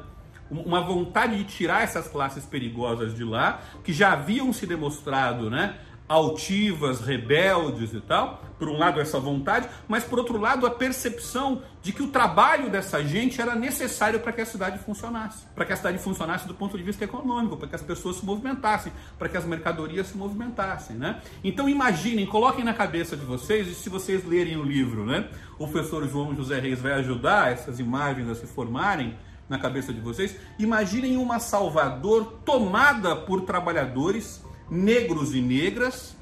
Uma 0.50 0.80
vontade 0.80 1.36
de 1.36 1.44
tirar 1.44 1.82
essas 1.82 2.08
classes 2.08 2.44
perigosas 2.44 3.14
de 3.14 3.24
lá, 3.24 3.60
que 3.82 3.92
já 3.92 4.12
haviam 4.12 4.52
se 4.52 4.66
demonstrado, 4.66 5.50
né, 5.50 5.76
altivas, 6.08 7.00
rebeldes 7.00 7.92
e 7.92 8.00
tal. 8.00 8.42
Por 8.58 8.70
um 8.70 8.78
lado 8.78 8.98
essa 9.00 9.20
vontade, 9.20 9.68
mas 9.86 10.02
por 10.02 10.18
outro 10.18 10.40
lado 10.40 10.66
a 10.66 10.70
percepção 10.70 11.60
de 11.82 11.92
que 11.92 12.02
o 12.02 12.08
trabalho 12.08 12.70
dessa 12.70 13.04
gente 13.04 13.38
era 13.38 13.54
necessário 13.54 14.18
para 14.20 14.32
que 14.32 14.40
a 14.40 14.46
cidade 14.46 14.78
funcionasse, 14.78 15.44
para 15.54 15.66
que 15.66 15.74
a 15.74 15.76
cidade 15.76 15.98
funcionasse 15.98 16.48
do 16.48 16.54
ponto 16.54 16.74
de 16.78 16.82
vista 16.82 17.04
econômico, 17.04 17.54
para 17.58 17.68
que 17.68 17.74
as 17.74 17.82
pessoas 17.82 18.16
se 18.16 18.24
movimentassem, 18.24 18.90
para 19.18 19.28
que 19.28 19.36
as 19.36 19.44
mercadorias 19.44 20.06
se 20.06 20.16
movimentassem, 20.16 20.96
né? 20.96 21.20
Então 21.44 21.68
imaginem, 21.68 22.24
coloquem 22.24 22.64
na 22.64 22.72
cabeça 22.72 23.14
de 23.14 23.26
vocês, 23.26 23.68
e 23.68 23.74
se 23.74 23.90
vocês 23.90 24.24
lerem 24.24 24.56
o 24.56 24.62
livro, 24.62 25.04
né, 25.04 25.28
o 25.58 25.68
professor 25.68 26.08
João 26.08 26.34
José 26.34 26.58
Reis 26.58 26.80
vai 26.80 26.92
ajudar 26.94 27.52
essas 27.52 27.78
imagens 27.78 28.26
a 28.30 28.34
se 28.34 28.46
formarem, 28.46 29.14
na 29.48 29.58
cabeça 29.58 29.92
de 29.92 30.00
vocês. 30.00 30.36
Imaginem 30.58 31.16
uma 31.16 31.38
Salvador 31.38 32.40
tomada 32.44 33.14
por 33.14 33.42
trabalhadores 33.42 34.42
negros 34.70 35.34
e 35.34 35.40
negras, 35.40 36.16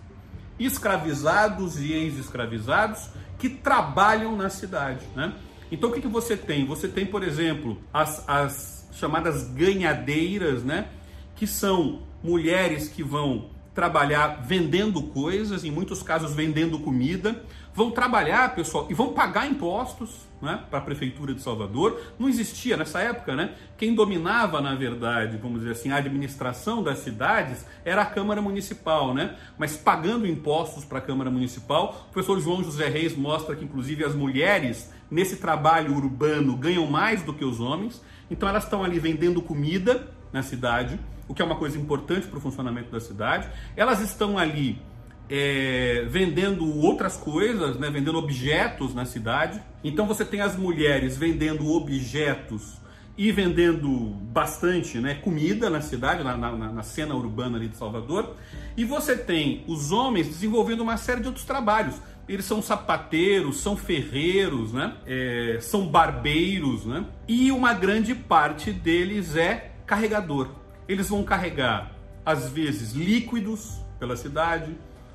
escravizados 0.59 1.78
e 1.78 1.93
ex-escravizados, 1.93 3.09
que 3.38 3.49
trabalham 3.49 4.37
na 4.37 4.49
cidade. 4.49 5.04
Né? 5.14 5.33
Então 5.71 5.90
o 5.90 5.93
que, 5.93 6.00
que 6.00 6.09
você 6.09 6.37
tem? 6.37 6.66
Você 6.66 6.88
tem, 6.88 7.07
por 7.07 7.23
exemplo, 7.23 7.78
as, 7.93 8.28
as 8.28 8.88
chamadas 8.93 9.49
ganhadeiras, 9.50 10.62
né? 10.62 10.88
que 11.35 11.47
são 11.47 12.02
mulheres 12.23 12.88
que 12.88 13.02
vão 13.02 13.50
trabalhar 13.75 14.43
vendendo 14.47 15.02
coisas, 15.02 15.64
em 15.64 15.71
muitos 15.71 16.02
casos 16.02 16.33
vendendo 16.33 16.78
comida, 16.78 17.43
vão 17.75 17.90
trabalhar, 17.90 18.54
pessoal, 18.54 18.87
e 18.88 18.95
vão 18.95 19.12
pagar 19.12 19.47
impostos 19.50 20.28
né, 20.40 20.62
para 20.71 20.78
a 20.78 20.83
Prefeitura 20.83 21.35
de 21.35 21.43
Salvador. 21.43 22.00
Não 22.19 22.28
existia 22.28 22.76
nessa 22.76 23.00
época, 23.00 23.35
né? 23.35 23.54
Quem 23.76 23.95
dominava, 23.95 24.61
na 24.61 24.75
verdade, 24.75 25.37
vamos 25.37 25.59
dizer 25.59 25.73
assim, 25.73 25.90
a 25.90 25.97
administração 25.97 26.83
das 26.83 26.99
cidades 26.99 27.66
era 27.85 28.02
a 28.02 28.07
Câmara 28.07 28.40
Municipal, 28.40 29.12
né? 29.12 29.37
Mas 29.59 29.76
pagando 29.76 30.26
impostos 30.26 30.85
para 30.85 30.99
a 30.99 31.02
Câmara 31.02 31.31
Municipal, 31.31 32.07
o 32.09 32.12
professor 32.12 32.40
João 32.40 32.62
José 32.62 32.88
Reis 32.88 33.16
mostra 33.16 33.57
que, 33.57 33.64
inclusive, 33.64 34.04
as 34.04 34.14
mulheres 34.14 34.93
nesse 35.11 35.37
trabalho 35.37 35.95
urbano 35.95 36.57
ganham 36.57 36.87
mais 36.87 37.23
do 37.23 37.35
que 37.35 37.45
os 37.45 37.61
homens, 37.61 38.00
então 38.31 38.49
elas 38.49 38.64
estão 38.64 38.85
ali 38.85 38.99
vendendo 38.99 39.43
comida 39.43 40.09
na 40.33 40.43
cidade, 40.43 40.99
o 41.28 41.35
que 41.35 41.43
é 41.43 41.45
uma 41.45 41.57
coisa 41.57 41.78
importante 41.78 42.26
para 42.26 42.38
o 42.38 42.40
funcionamento 42.40 42.90
da 42.90 43.00
cidade. 43.00 43.49
Elas 43.76 44.00
estão 44.00 44.38
ali 44.38 44.81
é, 45.28 46.04
vendendo 46.09 46.81
outras 46.81 47.16
coisas, 47.16 47.78
né, 47.78 47.90
vendendo 47.90 48.19
objetos 48.19 48.95
na 48.95 49.04
cidade. 49.04 49.61
Então 49.83 50.07
você 50.07 50.25
tem 50.25 50.40
as 50.40 50.57
mulheres 50.57 51.16
vendendo 51.16 51.71
objetos 51.71 52.83
e 53.16 53.31
vendendo 53.31 53.88
bastante 54.33 54.99
né, 54.99 55.14
comida 55.14 55.71
na 55.71 55.81
cidade, 55.81 56.25
na, 56.25 56.37
na, 56.37 56.52
na, 56.52 56.83
cena 56.83 57.14
urbana 57.14 57.57
ali 57.57 57.69
de 57.69 57.76
Salvador. 57.76 58.35
E 58.76 58.85
você 58.85 59.16
tem 59.16 59.64
os 59.69 59.93
homens 59.93 60.26
desenvolvendo 60.26 60.81
uma 60.81 60.97
série 60.97 61.21
de 61.21 61.28
outros 61.28 61.45
trabalhos. 61.45 61.95
Eles 62.28 62.45
são 62.45 62.61
sapateiros, 62.61 63.61
são 63.61 63.76
ferreiros, 63.76 64.73
né? 64.73 64.95
É, 65.07 65.59
são 65.61 65.87
barbeiros, 65.87 66.85
né? 66.87 67.04
E 67.28 67.52
uma 67.52 67.75
grande 67.75 68.14
parte 68.14 68.73
deles 68.73 69.37
é 69.37 69.73
carregador. 69.87 70.49
Eles 70.88 71.09
vão 71.09 71.23
carregar, 71.23 71.93
às 72.25 72.49
vezes, 72.49 72.93
líquidos 72.93 73.78
pela 73.99 74.16
cidade, 74.16 74.75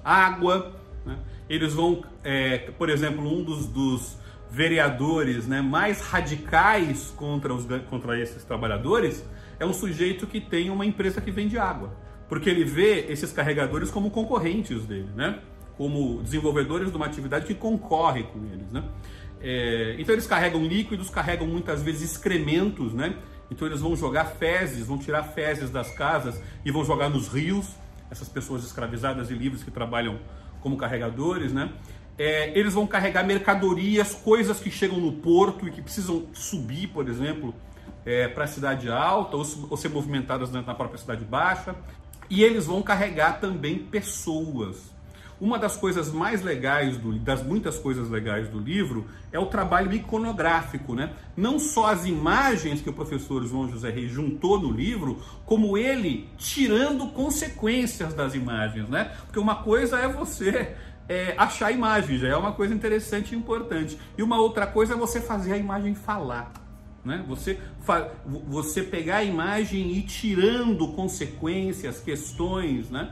água. 0.10 0.74
Né? 1.06 1.18
Eles 1.50 1.74
vão, 1.74 2.04
é, 2.24 2.72
por 2.78 2.90
exemplo, 2.90 3.26
um 3.26 3.44
dos, 3.44 3.68
dos 3.68 4.18
vereadores 4.50 5.48
né, 5.48 5.62
mais 5.62 6.02
radicais 6.02 7.14
contra, 7.16 7.54
os, 7.54 7.66
contra 7.90 8.20
esses 8.20 8.44
trabalhadores 8.44 9.24
é 9.60 9.66
um 9.66 9.74
sujeito 9.74 10.26
que 10.26 10.42
tem 10.42 10.70
uma 10.70 10.86
empresa 10.86 11.22
que 11.22 11.30
vende 11.30 11.58
água. 11.58 11.94
Porque 12.28 12.50
ele 12.50 12.64
vê 12.64 13.06
esses 13.10 13.32
carregadores 13.32 13.92
como 13.92 14.10
concorrentes 14.10 14.86
dele, 14.86 15.10
né? 15.16 15.40
como 15.78 16.22
desenvolvedores 16.22 16.92
de 16.92 16.98
uma 16.98 17.06
atividade 17.06 17.46
que 17.46 17.56
concorre 17.56 18.24
com 18.24 18.46
eles. 18.46 18.70
Né? 18.72 18.84
É, 19.42 19.96
então 19.98 20.14
eles 20.14 20.28
carregam 20.28 20.64
líquidos, 20.64 21.10
carregam 21.10 21.48
muitas 21.48 21.82
vezes 21.82 22.12
excrementos, 22.12 22.94
né? 22.94 23.16
Então 23.50 23.66
eles 23.66 23.80
vão 23.80 23.96
jogar 23.96 24.26
fezes, 24.26 24.86
vão 24.86 24.98
tirar 24.98 25.24
fezes 25.24 25.70
das 25.70 25.90
casas 25.92 26.40
e 26.66 26.72
vão 26.72 26.84
jogar 26.84 27.10
nos 27.10 27.30
rios 27.30 27.70
essas 28.12 28.28
pessoas 28.28 28.64
escravizadas 28.64 29.30
e 29.30 29.34
livres 29.34 29.64
que 29.64 29.72
trabalham 29.72 30.20
como 30.62 30.78
carregadores, 30.78 31.54
né? 31.54 31.72
é, 32.20 32.52
eles 32.60 32.74
vão 32.74 32.86
carregar 32.86 33.26
mercadorias, 33.26 34.14
coisas 34.14 34.60
que 34.60 34.70
chegam 34.70 35.00
no 35.00 35.14
porto 35.14 35.66
e 35.66 35.72
que 35.72 35.82
precisam 35.82 36.28
subir, 36.34 36.88
por 36.88 37.08
exemplo, 37.08 37.56
é, 38.06 38.28
para 38.28 38.44
a 38.44 38.48
cidade 38.48 38.92
alta 38.92 39.38
ou, 39.38 39.46
ou, 39.70 39.78
ser 39.78 39.88
movimentadas 39.88 40.52
na 40.52 40.76
própria 40.76 40.98
cidade 40.98 41.24
baixa. 41.24 41.74
E 42.30 42.44
eles 42.44 42.66
vão 42.66 42.82
carregar 42.82 43.40
também 43.40 43.80
pessoas. 43.80 44.94
Uma 45.40 45.58
das 45.58 45.78
coisas 45.78 46.12
mais 46.12 46.42
legais, 46.42 46.98
do, 46.98 47.18
das 47.20 47.42
muitas 47.42 47.78
coisas 47.78 48.10
legais 48.10 48.50
do 48.50 48.60
livro, 48.60 49.08
é 49.32 49.40
o 49.40 49.46
trabalho 49.46 49.94
iconográfico, 49.94 50.94
né? 50.94 51.14
Não 51.36 51.58
só 51.58 51.88
as 51.88 52.06
imagens 52.06 52.82
que 52.82 52.90
o 52.90 52.94
professor 52.94 53.46
João 53.46 53.70
José 53.70 53.90
Reis 53.90 54.12
juntou 54.12 54.60
no 54.60 54.72
livro, 54.72 55.22
como 55.46 55.78
ele 55.78 56.28
tirando 56.38 57.08
consequências 57.08 58.14
das 58.14 58.36
imagens, 58.36 58.90
né? 58.90 59.12
Porque 59.26 59.40
uma 59.40 59.56
coisa 59.56 59.98
é 59.98 60.08
você 60.08 60.76
é, 61.10 61.34
achar 61.36 61.68
a 61.68 61.72
imagem, 61.72 62.20
já 62.20 62.28
é 62.28 62.36
uma 62.36 62.52
coisa 62.52 62.74
interessante 62.74 63.34
e 63.34 63.38
importante. 63.38 63.98
E 64.18 64.22
uma 64.22 64.40
outra 64.40 64.68
coisa 64.68 64.94
é 64.94 64.98
você 64.98 65.20
fazer 65.20 65.54
a 65.54 65.58
imagem 65.58 65.96
falar. 65.96 66.54
Né? 67.04 67.24
Você, 67.28 67.60
você 68.48 68.84
pegar 68.84 69.18
a 69.18 69.24
imagem 69.24 69.88
e 69.88 70.00
ir 70.00 70.04
tirando 70.04 70.88
consequências, 70.90 72.00
questões, 72.00 72.90
né? 72.90 73.12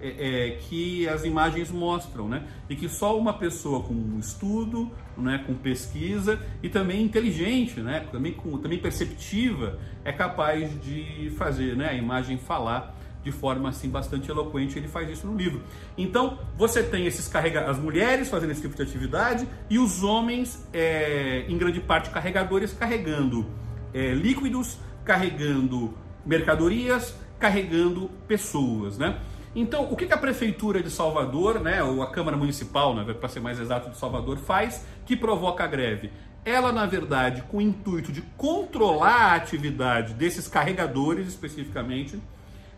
É, 0.00 0.08
é, 0.46 0.50
que 0.60 1.08
as 1.08 1.24
imagens 1.24 1.72
mostram, 1.72 2.28
né? 2.28 2.44
E 2.70 2.76
que 2.76 2.88
só 2.88 3.18
uma 3.18 3.32
pessoa 3.32 3.82
com 3.82 4.16
estudo, 4.16 4.88
né, 5.16 5.42
com 5.44 5.54
pesquisa 5.54 6.40
e 6.62 6.68
também 6.68 7.02
inteligente, 7.02 7.80
né, 7.80 8.06
também, 8.12 8.32
com, 8.32 8.56
também 8.58 8.78
perceptiva, 8.78 9.76
é 10.04 10.12
capaz 10.12 10.70
de 10.80 11.32
fazer 11.36 11.76
né, 11.76 11.88
a 11.88 11.94
imagem 11.94 12.38
falar 12.38 12.96
de 13.22 13.32
forma 13.32 13.68
assim 13.68 13.90
bastante 13.90 14.30
eloquente, 14.30 14.78
ele 14.78 14.88
faz 14.88 15.10
isso 15.10 15.26
no 15.26 15.36
livro. 15.36 15.62
Então, 15.96 16.38
você 16.56 16.82
tem 16.82 17.06
esses 17.06 17.28
carrega 17.28 17.70
as 17.70 17.78
mulheres 17.78 18.28
fazendo 18.28 18.52
esse 18.52 18.62
tipo 18.62 18.74
de 18.74 18.82
atividade 18.82 19.46
e 19.68 19.78
os 19.78 20.02
homens, 20.02 20.66
é, 20.72 21.44
em 21.48 21.58
grande 21.58 21.80
parte, 21.80 22.10
carregadores 22.10 22.72
carregando 22.72 23.46
é, 23.92 24.12
líquidos, 24.14 24.78
carregando 25.04 25.94
mercadorias, 26.24 27.14
carregando 27.38 28.10
pessoas, 28.26 28.98
né? 28.98 29.18
Então, 29.54 29.90
o 29.90 29.96
que 29.96 30.12
a 30.12 30.16
prefeitura 30.16 30.82
de 30.82 30.90
Salvador, 30.90 31.60
né, 31.60 31.82
ou 31.82 32.02
a 32.02 32.10
Câmara 32.10 32.36
Municipal, 32.36 32.94
né, 32.94 33.12
para 33.12 33.28
ser 33.28 33.40
mais 33.40 33.58
exato, 33.58 33.90
de 33.90 33.96
Salvador, 33.96 34.38
faz 34.38 34.84
que 35.06 35.16
provoca 35.16 35.64
a 35.64 35.66
greve? 35.66 36.10
Ela, 36.44 36.72
na 36.72 36.86
verdade, 36.86 37.42
com 37.42 37.58
o 37.58 37.60
intuito 37.60 38.12
de 38.12 38.22
controlar 38.36 39.32
a 39.32 39.34
atividade 39.34 40.14
desses 40.14 40.48
carregadores 40.48 41.28
especificamente, 41.28 42.18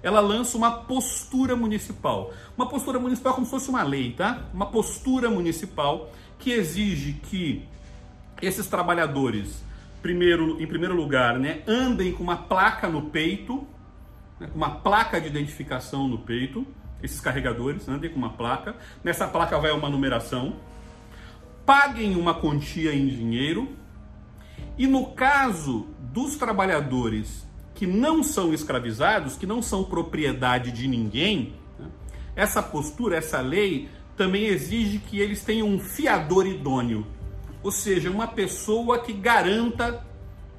ela 0.02 0.20
lança 0.20 0.56
uma 0.56 0.70
postura 0.70 1.54
municipal. 1.54 2.32
Uma 2.56 2.68
postura 2.68 2.98
municipal 2.98 3.34
como 3.34 3.44
se 3.44 3.50
fosse 3.50 3.68
uma 3.68 3.82
lei, 3.82 4.12
tá? 4.12 4.44
Uma 4.52 4.66
postura 4.66 5.28
municipal 5.28 6.10
que 6.38 6.52
exige 6.52 7.12
que 7.12 7.68
esses 8.40 8.66
trabalhadores, 8.66 9.62
primeiro, 10.00 10.60
em 10.60 10.66
primeiro 10.66 10.94
lugar, 10.94 11.38
né, 11.38 11.62
andem 11.66 12.12
com 12.12 12.22
uma 12.22 12.36
placa 12.36 12.88
no 12.88 13.02
peito, 13.02 13.66
né, 14.40 14.48
com 14.48 14.56
uma 14.56 14.70
placa 14.70 15.20
de 15.20 15.26
identificação 15.28 16.08
no 16.08 16.18
peito, 16.18 16.66
esses 17.02 17.20
carregadores 17.20 17.88
andem 17.88 18.10
com 18.10 18.18
uma 18.18 18.30
placa, 18.30 18.74
nessa 19.04 19.28
placa 19.28 19.58
vai 19.58 19.70
uma 19.70 19.88
numeração, 19.88 20.56
paguem 21.64 22.16
uma 22.16 22.34
quantia 22.34 22.94
em 22.94 23.06
dinheiro, 23.06 23.68
e 24.76 24.86
no 24.86 25.12
caso 25.12 25.86
dos 26.12 26.36
trabalhadores 26.36 27.46
que 27.74 27.86
não 27.86 28.22
são 28.22 28.52
escravizados, 28.52 29.36
que 29.36 29.46
não 29.46 29.62
são 29.62 29.84
propriedade 29.84 30.72
de 30.72 30.88
ninguém, 30.88 31.54
né, 31.78 31.88
essa 32.34 32.62
postura, 32.62 33.16
essa 33.16 33.40
lei 33.40 33.88
também 34.16 34.46
exige 34.46 34.98
que 34.98 35.18
eles 35.18 35.44
tenham 35.44 35.68
um 35.68 35.78
fiador 35.78 36.46
idôneo, 36.46 37.06
ou 37.62 37.70
seja, 37.70 38.10
uma 38.10 38.26
pessoa 38.26 38.98
que 38.98 39.12
garanta 39.12 40.04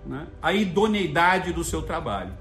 né, 0.06 0.28
a 0.42 0.54
idoneidade 0.54 1.52
do 1.52 1.64
seu 1.64 1.82
trabalho. 1.82 2.34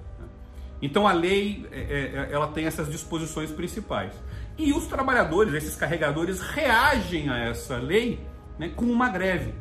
Então 0.82 1.06
a 1.06 1.12
lei 1.12 1.66
é, 1.70 1.78
é, 1.78 2.28
ela 2.32 2.48
tem 2.48 2.66
essas 2.66 2.90
disposições 2.90 3.50
principais. 3.50 4.12
E 4.56 4.72
os 4.72 4.86
trabalhadores, 4.86 5.54
esses 5.54 5.74
carregadores, 5.74 6.40
reagem 6.40 7.28
a 7.30 7.38
essa 7.38 7.76
lei 7.76 8.20
né, 8.58 8.70
com 8.74 8.84
uma 8.84 9.08
greve. 9.08 9.54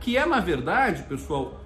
Que 0.00 0.16
é, 0.16 0.24
na 0.24 0.40
verdade, 0.40 1.02
pessoal, 1.04 1.60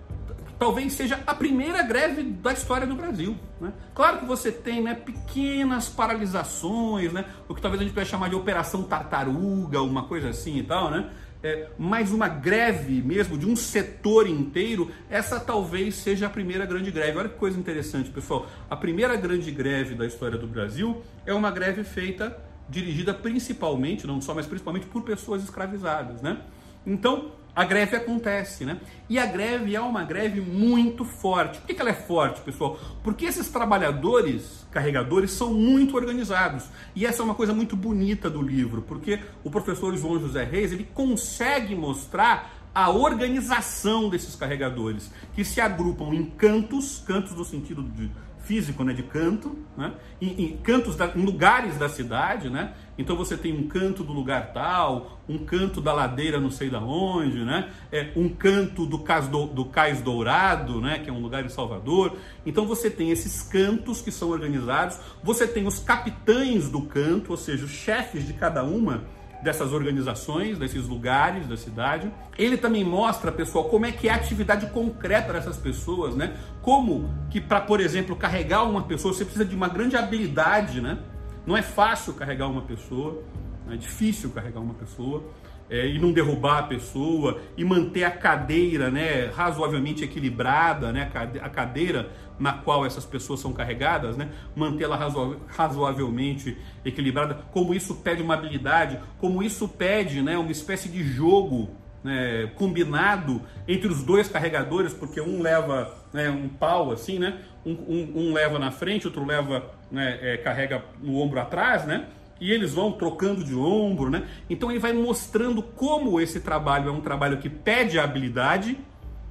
talvez 0.59 0.93
seja 0.93 1.21
a 1.27 1.35
primeira 1.35 1.83
greve 1.83 2.23
da 2.23 2.53
história 2.53 2.87
do 2.87 2.95
Brasil. 2.95 3.37
Né? 3.61 3.73
Claro 3.95 4.19
que 4.19 4.25
você 4.27 4.53
tem 4.53 4.83
né, 4.83 4.95
pequenas 4.95 5.89
paralisações, 5.89 7.13
né, 7.13 7.25
o 7.49 7.55
que 7.55 7.61
talvez 7.61 7.81
a 7.81 7.85
gente 7.85 7.95
possa 7.95 8.07
chamar 8.07 8.29
de 8.29 8.35
operação 8.35 8.83
tartaruga, 8.83 9.83
uma 9.83 10.05
coisa 10.05 10.29
assim 10.29 10.59
e 10.59 10.63
tal, 10.63 10.91
né? 10.91 11.11
É, 11.43 11.69
mais 11.79 12.13
uma 12.13 12.29
greve 12.29 13.01
mesmo 13.03 13.39
de 13.39 13.47
um 13.47 13.57
setor 13.57 14.27
inteiro, 14.27 14.91
essa 15.09 15.41
talvez 15.41 15.95
seja 15.97 16.27
a 16.27 16.31
primeira 16.31 16.67
grande 16.67 16.91
greve. 16.91 17.19
Olha 17.19 17.29
que 17.29 17.39
coisa 17.39 17.59
interessante, 17.59 18.11
pessoal. 18.11 18.47
A 18.69 18.77
primeira 18.77 19.17
grande 19.17 19.51
greve 19.51 19.95
da 19.95 20.07
história 20.07 20.37
do 20.37 20.47
Brasil 20.47 21.03
é 21.25 21.33
uma 21.33 21.51
greve 21.51 21.83
feita, 21.85 22.37
dirigida 22.69 23.15
principalmente, 23.15 24.07
não 24.07 24.21
só, 24.21 24.35
mas 24.35 24.47
principalmente 24.47 24.87
por 24.87 25.03
pessoas 25.03 25.43
escravizadas, 25.43 26.21
né? 26.23 26.39
Então, 26.87 27.33
a 27.61 27.65
greve 27.65 27.95
acontece, 27.95 28.65
né? 28.65 28.79
E 29.07 29.19
a 29.19 29.27
greve 29.27 29.77
é 29.77 29.81
uma 29.81 30.03
greve 30.03 30.41
muito 30.41 31.05
forte. 31.05 31.59
Por 31.59 31.67
que, 31.67 31.75
que 31.75 31.81
ela 31.83 31.91
é 31.91 31.95
forte, 31.95 32.41
pessoal? 32.41 32.81
Porque 33.03 33.27
esses 33.27 33.49
trabalhadores 33.49 34.67
carregadores 34.71 35.33
são 35.33 35.53
muito 35.53 35.95
organizados. 35.95 36.65
E 36.97 37.05
essa 37.05 37.21
é 37.21 37.25
uma 37.25 37.35
coisa 37.35 37.53
muito 37.53 37.77
bonita 37.77 38.31
do 38.31 38.41
livro, 38.41 38.81
porque 38.81 39.21
o 39.45 39.51
professor 39.51 39.95
João 39.95 40.19
José 40.19 40.43
Reis 40.43 40.73
ele 40.73 40.89
consegue 40.95 41.75
mostrar 41.75 42.51
a 42.75 42.89
organização 42.89 44.09
desses 44.09 44.35
carregadores, 44.35 45.11
que 45.35 45.45
se 45.45 45.61
agrupam 45.61 46.15
em 46.15 46.25
cantos, 46.25 47.03
cantos 47.07 47.35
no 47.37 47.45
sentido 47.45 47.83
de 47.83 48.11
físico, 48.43 48.83
né, 48.85 48.93
de 48.93 49.03
canto, 49.03 49.59
né, 49.77 49.93
em, 50.21 50.45
em 50.45 50.57
cantos, 50.57 50.97
da, 50.97 51.13
em 51.15 51.25
lugares 51.25 51.77
da 51.77 51.89
cidade, 51.89 52.49
né, 52.49 52.75
então 52.99 53.17
você 53.17 53.37
tem 53.37 53.53
um 53.53 53.69
canto 53.69 54.03
do 54.03 54.13
lugar 54.13 54.53
tal, 54.53 55.21
um 55.29 55.39
canto 55.39 55.81
da 55.81 55.93
ladeira 55.93 56.41
não 56.41 56.51
sei 56.51 56.69
da 56.69 56.81
onde, 56.81 57.45
né, 57.45 57.71
é, 57.93 58.11
um 58.17 58.29
canto 58.29 58.87
do 58.87 58.99
cais, 58.99 59.29
do, 59.29 59.47
do 59.47 59.65
cais 59.65 60.01
Dourado, 60.01 60.81
né, 60.81 60.99
que 60.99 61.09
é 61.09 61.13
um 61.13 61.21
lugar 61.21 61.45
em 61.45 61.49
Salvador, 61.49 62.17
então 62.45 62.67
você 62.67 62.91
tem 62.91 63.11
esses 63.11 63.43
cantos 63.43 64.01
que 64.01 64.11
são 64.11 64.31
organizados, 64.31 64.99
você 65.23 65.47
tem 65.47 65.67
os 65.67 65.79
capitães 65.79 66.69
do 66.69 66.83
canto, 66.83 67.31
ou 67.31 67.37
seja, 67.37 67.65
os 67.65 67.71
chefes 67.71 68.27
de 68.27 68.33
cada 68.33 68.65
uma, 68.65 69.05
dessas 69.43 69.73
organizações, 69.73 70.59
desses 70.59 70.87
lugares 70.87 71.47
da 71.47 71.57
cidade. 71.57 72.11
Ele 72.37 72.57
também 72.57 72.85
mostra, 72.85 73.33
pessoal, 73.33 73.65
como 73.65 73.87
é 73.87 73.93
que 73.93 74.09
é 74.09 74.13
a 74.13 74.17
atividade 74.17 74.67
concreta 74.67 75.33
dessas 75.33 75.57
pessoas, 75.57 76.15
né? 76.15 76.37
Como 76.63 77.09
que 77.31 77.41
para, 77.41 77.61
por 77.61 77.81
exemplo, 77.81 78.15
carregar 78.17 78.65
uma 78.65 78.83
pessoa, 78.83 79.15
você 79.15 79.25
precisa 79.25 79.45
de 79.45 79.55
uma 79.55 79.69
grande 79.69 79.97
habilidade, 79.97 80.81
né? 80.81 80.99
Não 81.47 81.57
é 81.57 81.63
fácil 81.63 82.15
carregar 82.15 82.49
uma 82.49 82.63
pessoa, 82.63 83.23
é 83.71 83.77
difícil 83.77 84.31
carregar 84.31 84.61
uma 84.61 84.75
pessoa 84.75 85.25
é, 85.71 85.87
e 85.87 85.99
não 85.99 86.13
derrubar 86.13 86.59
a 86.59 86.63
pessoa 86.65 87.41
e 87.57 87.65
manter 87.65 88.03
a 88.03 88.11
cadeira 88.11 88.91
né, 88.91 89.27
razoavelmente 89.27 90.03
equilibrada, 90.03 90.93
né, 90.93 91.11
a 91.41 91.49
cadeira 91.49 92.11
na 92.39 92.55
qual 92.55 92.85
essas 92.85 93.05
pessoas 93.05 93.39
são 93.39 93.53
carregadas, 93.53 94.17
né, 94.17 94.31
mantê-la 94.57 94.99
razoavelmente 95.47 96.57
equilibrada, 96.85 97.35
como 97.53 97.73
isso 97.73 97.97
pede 97.97 98.23
uma 98.23 98.35
habilidade, 98.35 98.99
como 99.19 99.43
isso 99.43 99.69
pede 99.69 100.21
né, 100.21 100.37
uma 100.37 100.51
espécie 100.51 100.89
de 100.89 101.05
jogo 101.05 101.71
né, 102.03 102.51
combinado 102.57 103.43
entre 103.69 103.89
os 103.89 104.03
dois 104.03 104.29
carregadores, 104.29 104.93
porque 104.93 105.21
um 105.21 105.43
leva 105.43 105.95
né, 106.13 106.31
um 106.31 106.49
pau 106.49 106.91
assim, 106.91 107.19
né, 107.19 107.39
um, 107.65 107.73
um, 107.73 108.13
um, 108.17 108.33
leva 108.33 108.59
na 108.59 108.71
frente, 108.71 109.07
outro 109.07 109.25
leva, 109.25 109.71
né, 109.91 110.19
é, 110.21 110.37
carrega 110.39 110.83
no 111.01 111.19
ombro 111.19 111.39
atrás, 111.39 111.85
né, 111.85 112.07
e 112.41 112.51
eles 112.51 112.73
vão 112.73 112.93
trocando 112.93 113.45
de 113.45 113.55
ombro, 113.55 114.11
né? 114.11 114.27
Então 114.49 114.71
ele 114.71 114.81
vai 114.81 114.93
mostrando 114.93 115.63
como 115.63 116.21
esse 116.21 116.41
trabalho 116.41 116.89
é 116.89 116.93
um 116.93 117.01
trabalho 117.01 117.39
que 117.39 117.51
pede 117.51 117.99
habilidade, 117.99 118.79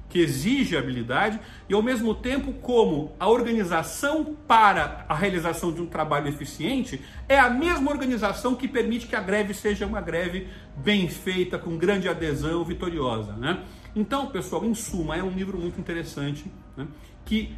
que 0.08 0.18
exige 0.18 0.76
habilidade, 0.76 1.38
e 1.68 1.74
ao 1.74 1.82
mesmo 1.82 2.14
tempo 2.14 2.52
como 2.52 3.12
a 3.18 3.28
organização 3.28 4.36
para 4.46 5.04
a 5.08 5.14
realização 5.14 5.72
de 5.72 5.80
um 5.80 5.86
trabalho 5.86 6.28
eficiente 6.28 7.00
é 7.28 7.38
a 7.38 7.48
mesma 7.48 7.90
organização 7.90 8.56
que 8.56 8.66
permite 8.66 9.06
que 9.06 9.14
a 9.14 9.20
greve 9.20 9.54
seja 9.54 9.86
uma 9.86 10.00
greve 10.00 10.48
bem 10.76 11.08
feita, 11.08 11.58
com 11.58 11.76
grande 11.76 12.08
adesão, 12.08 12.64
vitoriosa, 12.64 13.32
né? 13.34 13.62
Então, 13.94 14.26
pessoal, 14.26 14.64
em 14.64 14.74
suma, 14.74 15.16
é 15.16 15.22
um 15.22 15.30
livro 15.30 15.58
muito 15.58 15.80
interessante, 15.80 16.44
né? 16.76 16.86
Que, 17.24 17.54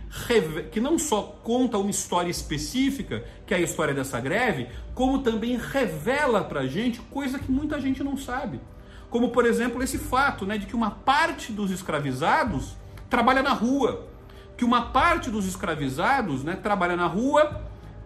que 0.71 0.81
não 0.81 0.99
só 0.99 1.23
conta 1.43 1.79
uma 1.79 1.91
história 1.91 2.31
específica, 2.31 3.25
que 3.47 3.55
é 3.55 3.57
a 3.57 3.61
história 3.61 3.95
dessa 3.95 4.21
greve, 4.21 4.69
como 4.95 5.21
também 5.21 5.57
revela 5.57 6.45
para 6.45 6.61
a 6.61 6.67
gente 6.67 7.01
coisa 7.01 7.39
que 7.39 7.51
muita 7.51 7.81
gente 7.81 8.03
não 8.03 8.17
sabe. 8.17 8.61
Como, 9.09 9.31
por 9.31 9.45
exemplo, 9.47 9.83
esse 9.83 9.99
fato 9.99 10.47
né, 10.47 10.57
de 10.59 10.67
que 10.67 10.75
uma 10.75 10.91
parte 10.91 11.53
dos 11.53 11.71
escravizados 11.71 12.75
trabalha 13.11 13.43
na 13.43 13.53
rua. 13.53 14.09
Que 14.57 14.65
uma 14.65 14.87
parte 14.87 15.31
dos 15.31 15.47
escravizados 15.47 16.43
né, 16.43 16.57
trabalha 16.57 16.97
na 16.97 17.07
rua, 17.07 17.63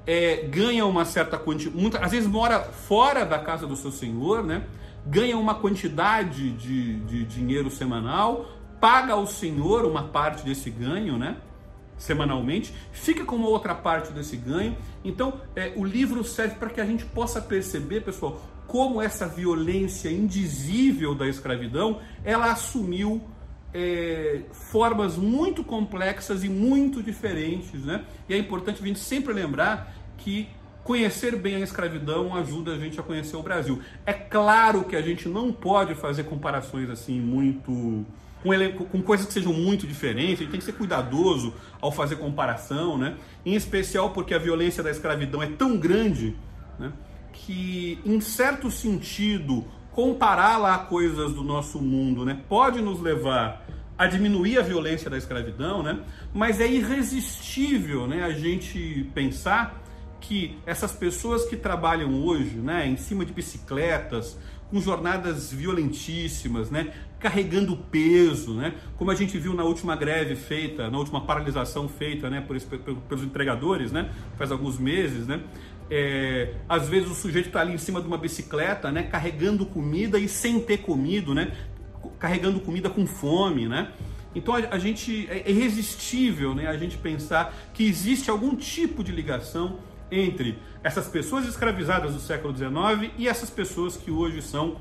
é, 0.07 0.47
ganha 0.49 0.87
uma 0.87 1.05
certa 1.05 1.37
quantia, 1.39 1.71
muita, 1.71 1.99
às 1.99 2.13
vezes 2.13 2.29
mora 2.29 2.61
fora 2.61 3.25
da 3.25 3.39
casa 3.39 3.67
do 3.67 3.77
seu 3.77 3.91
senhor, 3.91 4.45
né, 4.45 4.65
ganha 5.05 5.37
uma 5.37 5.55
quantidade 5.55 6.51
de, 6.51 6.97
de 7.01 7.25
dinheiro 7.25 7.71
semanal, 7.71 8.47
paga 8.81 9.13
ao 9.13 9.27
senhor 9.27 9.85
uma 9.85 10.05
parte 10.05 10.45
desse 10.45 10.71
ganho, 10.71 11.17
né? 11.19 11.37
Semanalmente, 11.97 12.75
fica 12.93 13.25
com 13.25 13.37
uma 13.37 13.49
outra 13.49 13.75
parte 13.75 14.13
desse 14.13 14.37
ganho. 14.37 14.77
Então, 15.03 15.41
é, 15.55 15.73
o 15.77 15.85
livro 15.85 16.23
serve 16.23 16.57
para 16.57 16.69
que 16.69 16.81
a 16.81 16.85
gente 16.85 17.05
possa 17.07 17.41
perceber, 17.41 18.03
pessoal, 18.03 18.41
como 18.67 19.01
essa 19.01 19.27
violência 19.27 20.11
indizível 20.11 21.15
da 21.15 21.27
escravidão 21.29 22.01
ela 22.25 22.51
assumiu 22.51 23.23
é, 23.73 24.43
formas 24.53 25.17
muito 25.17 25.63
complexas 25.63 26.43
e 26.45 26.49
muito 26.49 27.03
diferentes, 27.03 27.85
né? 27.85 28.05
E 28.29 28.35
é 28.35 28.39
importante 28.39 28.83
a 28.83 28.87
gente 28.87 28.99
sempre 28.99 29.33
lembrar 29.33 29.95
que 30.19 30.49
conhecer 30.83 31.37
bem 31.37 31.57
a 31.57 31.61
escravidão 31.61 32.35
ajuda 32.35 32.73
a 32.73 32.79
gente 32.79 32.99
a 32.99 33.03
conhecer 33.03 33.37
o 33.37 33.43
Brasil. 33.43 33.81
É 34.05 34.13
claro 34.13 34.85
que 34.85 34.97
a 34.97 35.03
gente 35.03 35.29
não 35.29 35.53
pode 35.53 35.95
fazer 35.95 36.25
comparações 36.25 36.89
assim 36.89 37.21
muito 37.21 38.07
com, 38.43 38.85
com 38.85 39.03
coisas 39.03 39.27
que 39.27 39.33
sejam 39.33 39.53
muito 39.53 39.87
diferentes, 39.87 40.35
a 40.35 40.43
gente 40.43 40.51
tem 40.51 40.61
que 40.61 40.67
ser 40.67 40.73
cuidadoso 40.73 41.55
ao 41.81 41.91
fazer 41.91 42.17
comparação, 42.17 42.97
né? 42.97 43.17
Em 43.45 43.55
especial 43.55 44.11
porque 44.11 44.35
a 44.35 44.39
violência 44.39 44.83
da 44.83 44.91
escravidão 44.91 45.43
é 45.43 45.47
tão 45.47 45.77
grande, 45.77 46.37
né? 46.79 46.93
Que 47.33 47.99
em 48.05 48.21
certo 48.21 48.71
sentido 48.71 49.65
comparar 49.97 50.59
lá 50.59 50.77
coisas 50.79 51.33
do 51.33 51.43
nosso 51.43 51.81
mundo, 51.81 52.23
né, 52.23 52.39
pode 52.51 52.83
nos 52.83 53.01
levar 53.01 53.67
a 53.97 54.07
diminuir 54.07 54.59
a 54.59 54.63
violência 54.63 55.09
da 55.09 55.17
escravidão, 55.17 55.83
né? 55.83 56.01
Mas 56.35 56.61
é 56.61 56.71
irresistível, 56.71 58.07
né, 58.07 58.23
a 58.23 58.31
gente 58.31 59.11
pensar 59.15 59.83
que 60.21 60.59
essas 60.67 60.93
pessoas 60.93 61.47
que 61.47 61.57
trabalham 61.57 62.23
hoje, 62.23 62.57
né, 62.57 62.87
em 62.87 62.99
cima 62.99 63.25
de 63.25 63.33
bicicletas, 63.33 64.37
com 64.71 64.81
jornadas 64.81 65.53
violentíssimas, 65.53 66.71
né, 66.71 66.93
carregando 67.19 67.77
peso, 67.77 68.55
né, 68.55 68.75
como 68.97 69.11
a 69.11 69.15
gente 69.15 69.39
viu 69.39 69.55
na 69.55 69.65
última 69.65 69.95
greve 69.97 70.37
feita, 70.37 70.91
na 70.91 70.99
última 70.99 71.21
paralisação 71.21 71.89
feita, 71.89 72.29
né, 72.29 72.41
por, 72.41 72.59
pelos 73.09 73.25
entregadores, 73.25 73.93
né, 73.93 74.11
faz 74.37 74.51
alguns 74.51 74.79
meses, 74.79 75.27
né, 75.27 75.41
é, 75.91 76.55
às 76.69 76.89
vezes 76.89 77.11
o 77.11 77.15
sujeito 77.15 77.47
está 77.47 77.61
ali 77.61 77.75
em 77.75 77.79
cima 77.79 78.01
de 78.01 78.07
uma 78.07 78.19
bicicleta, 78.19 78.91
né, 78.91 79.05
carregando 79.05 79.65
comida 79.65 80.19
e 80.19 80.29
sem 80.29 80.61
ter 80.61 80.79
comido, 80.79 81.35
né, 81.35 81.53
carregando 82.19 82.61
comida 82.61 82.91
com 82.91 83.07
fome, 83.07 83.69
né? 83.69 83.93
Então 84.35 84.55
a, 84.55 84.79
gente 84.79 85.27
é 85.31 85.51
irresistível, 85.51 86.55
né, 86.55 86.67
a 86.67 86.77
gente 86.77 86.99
pensar 86.99 87.55
que 87.73 87.89
existe 87.89 88.31
algum 88.31 88.55
tipo 88.55 89.03
de 89.03 89.11
ligação 89.11 89.79
entre 90.11 90.59
essas 90.83 91.09
pessoas 91.09 91.47
escravizadas 91.47 92.15
do 92.15 92.21
século 92.21 92.57
XIX 92.57 93.13
e 93.19 93.29
essas 93.29 93.51
pessoas 93.51 93.97
que 93.97 94.11
hoje 94.11 94.41
são 94.43 94.77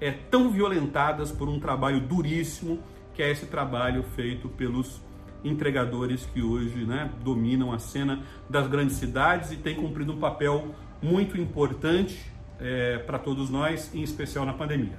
é, 0.00 0.10
tão 0.10 0.50
violentadas 0.50 1.32
por 1.32 1.48
um 1.48 1.58
trabalho 1.58 2.00
duríssimo, 2.00 2.78
que 3.14 3.22
é 3.22 3.30
esse 3.30 3.46
trabalho 3.46 4.02
feito 4.14 4.48
pelos 4.48 5.00
entregadores 5.42 6.26
que 6.26 6.42
hoje 6.42 6.84
né, 6.84 7.10
dominam 7.22 7.72
a 7.72 7.78
cena 7.78 8.22
das 8.48 8.66
grandes 8.66 8.96
cidades 8.96 9.52
e 9.52 9.56
têm 9.56 9.76
cumprido 9.76 10.12
um 10.12 10.18
papel 10.18 10.74
muito 11.00 11.40
importante 11.40 12.30
é, 12.58 12.98
para 12.98 13.18
todos 13.18 13.48
nós, 13.48 13.94
em 13.94 14.02
especial 14.02 14.44
na 14.44 14.52
pandemia. 14.52 14.98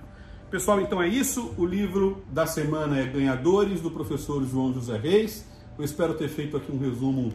Pessoal, 0.50 0.80
então 0.80 1.02
é 1.02 1.08
isso. 1.08 1.54
O 1.58 1.66
livro 1.66 2.24
da 2.32 2.46
semana 2.46 2.98
é 2.98 3.06
Ganhadores, 3.06 3.82
do 3.82 3.92
professor 3.92 4.44
João 4.46 4.74
José 4.74 4.98
Reis. 4.98 5.46
Eu 5.78 5.84
espero 5.84 6.14
ter 6.14 6.30
feito 6.30 6.56
aqui 6.56 6.72
um 6.72 6.80
resumo 6.80 7.34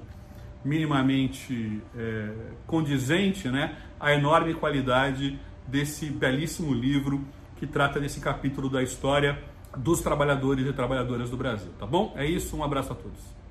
minimamente 0.64 1.82
é, 1.96 2.30
condizente 2.66 3.48
né, 3.48 3.76
à 3.98 4.12
enorme 4.12 4.54
qualidade 4.54 5.38
desse 5.66 6.06
belíssimo 6.06 6.72
livro 6.72 7.24
que 7.56 7.66
trata 7.66 8.00
desse 8.00 8.20
capítulo 8.20 8.68
da 8.68 8.82
história 8.82 9.42
dos 9.76 10.00
trabalhadores 10.00 10.66
e 10.66 10.72
trabalhadoras 10.72 11.30
do 11.30 11.36
Brasil, 11.36 11.70
tá 11.78 11.86
bom? 11.86 12.12
É 12.16 12.26
isso, 12.26 12.56
um 12.56 12.62
abraço 12.62 12.92
a 12.92 12.96
todos. 12.96 13.41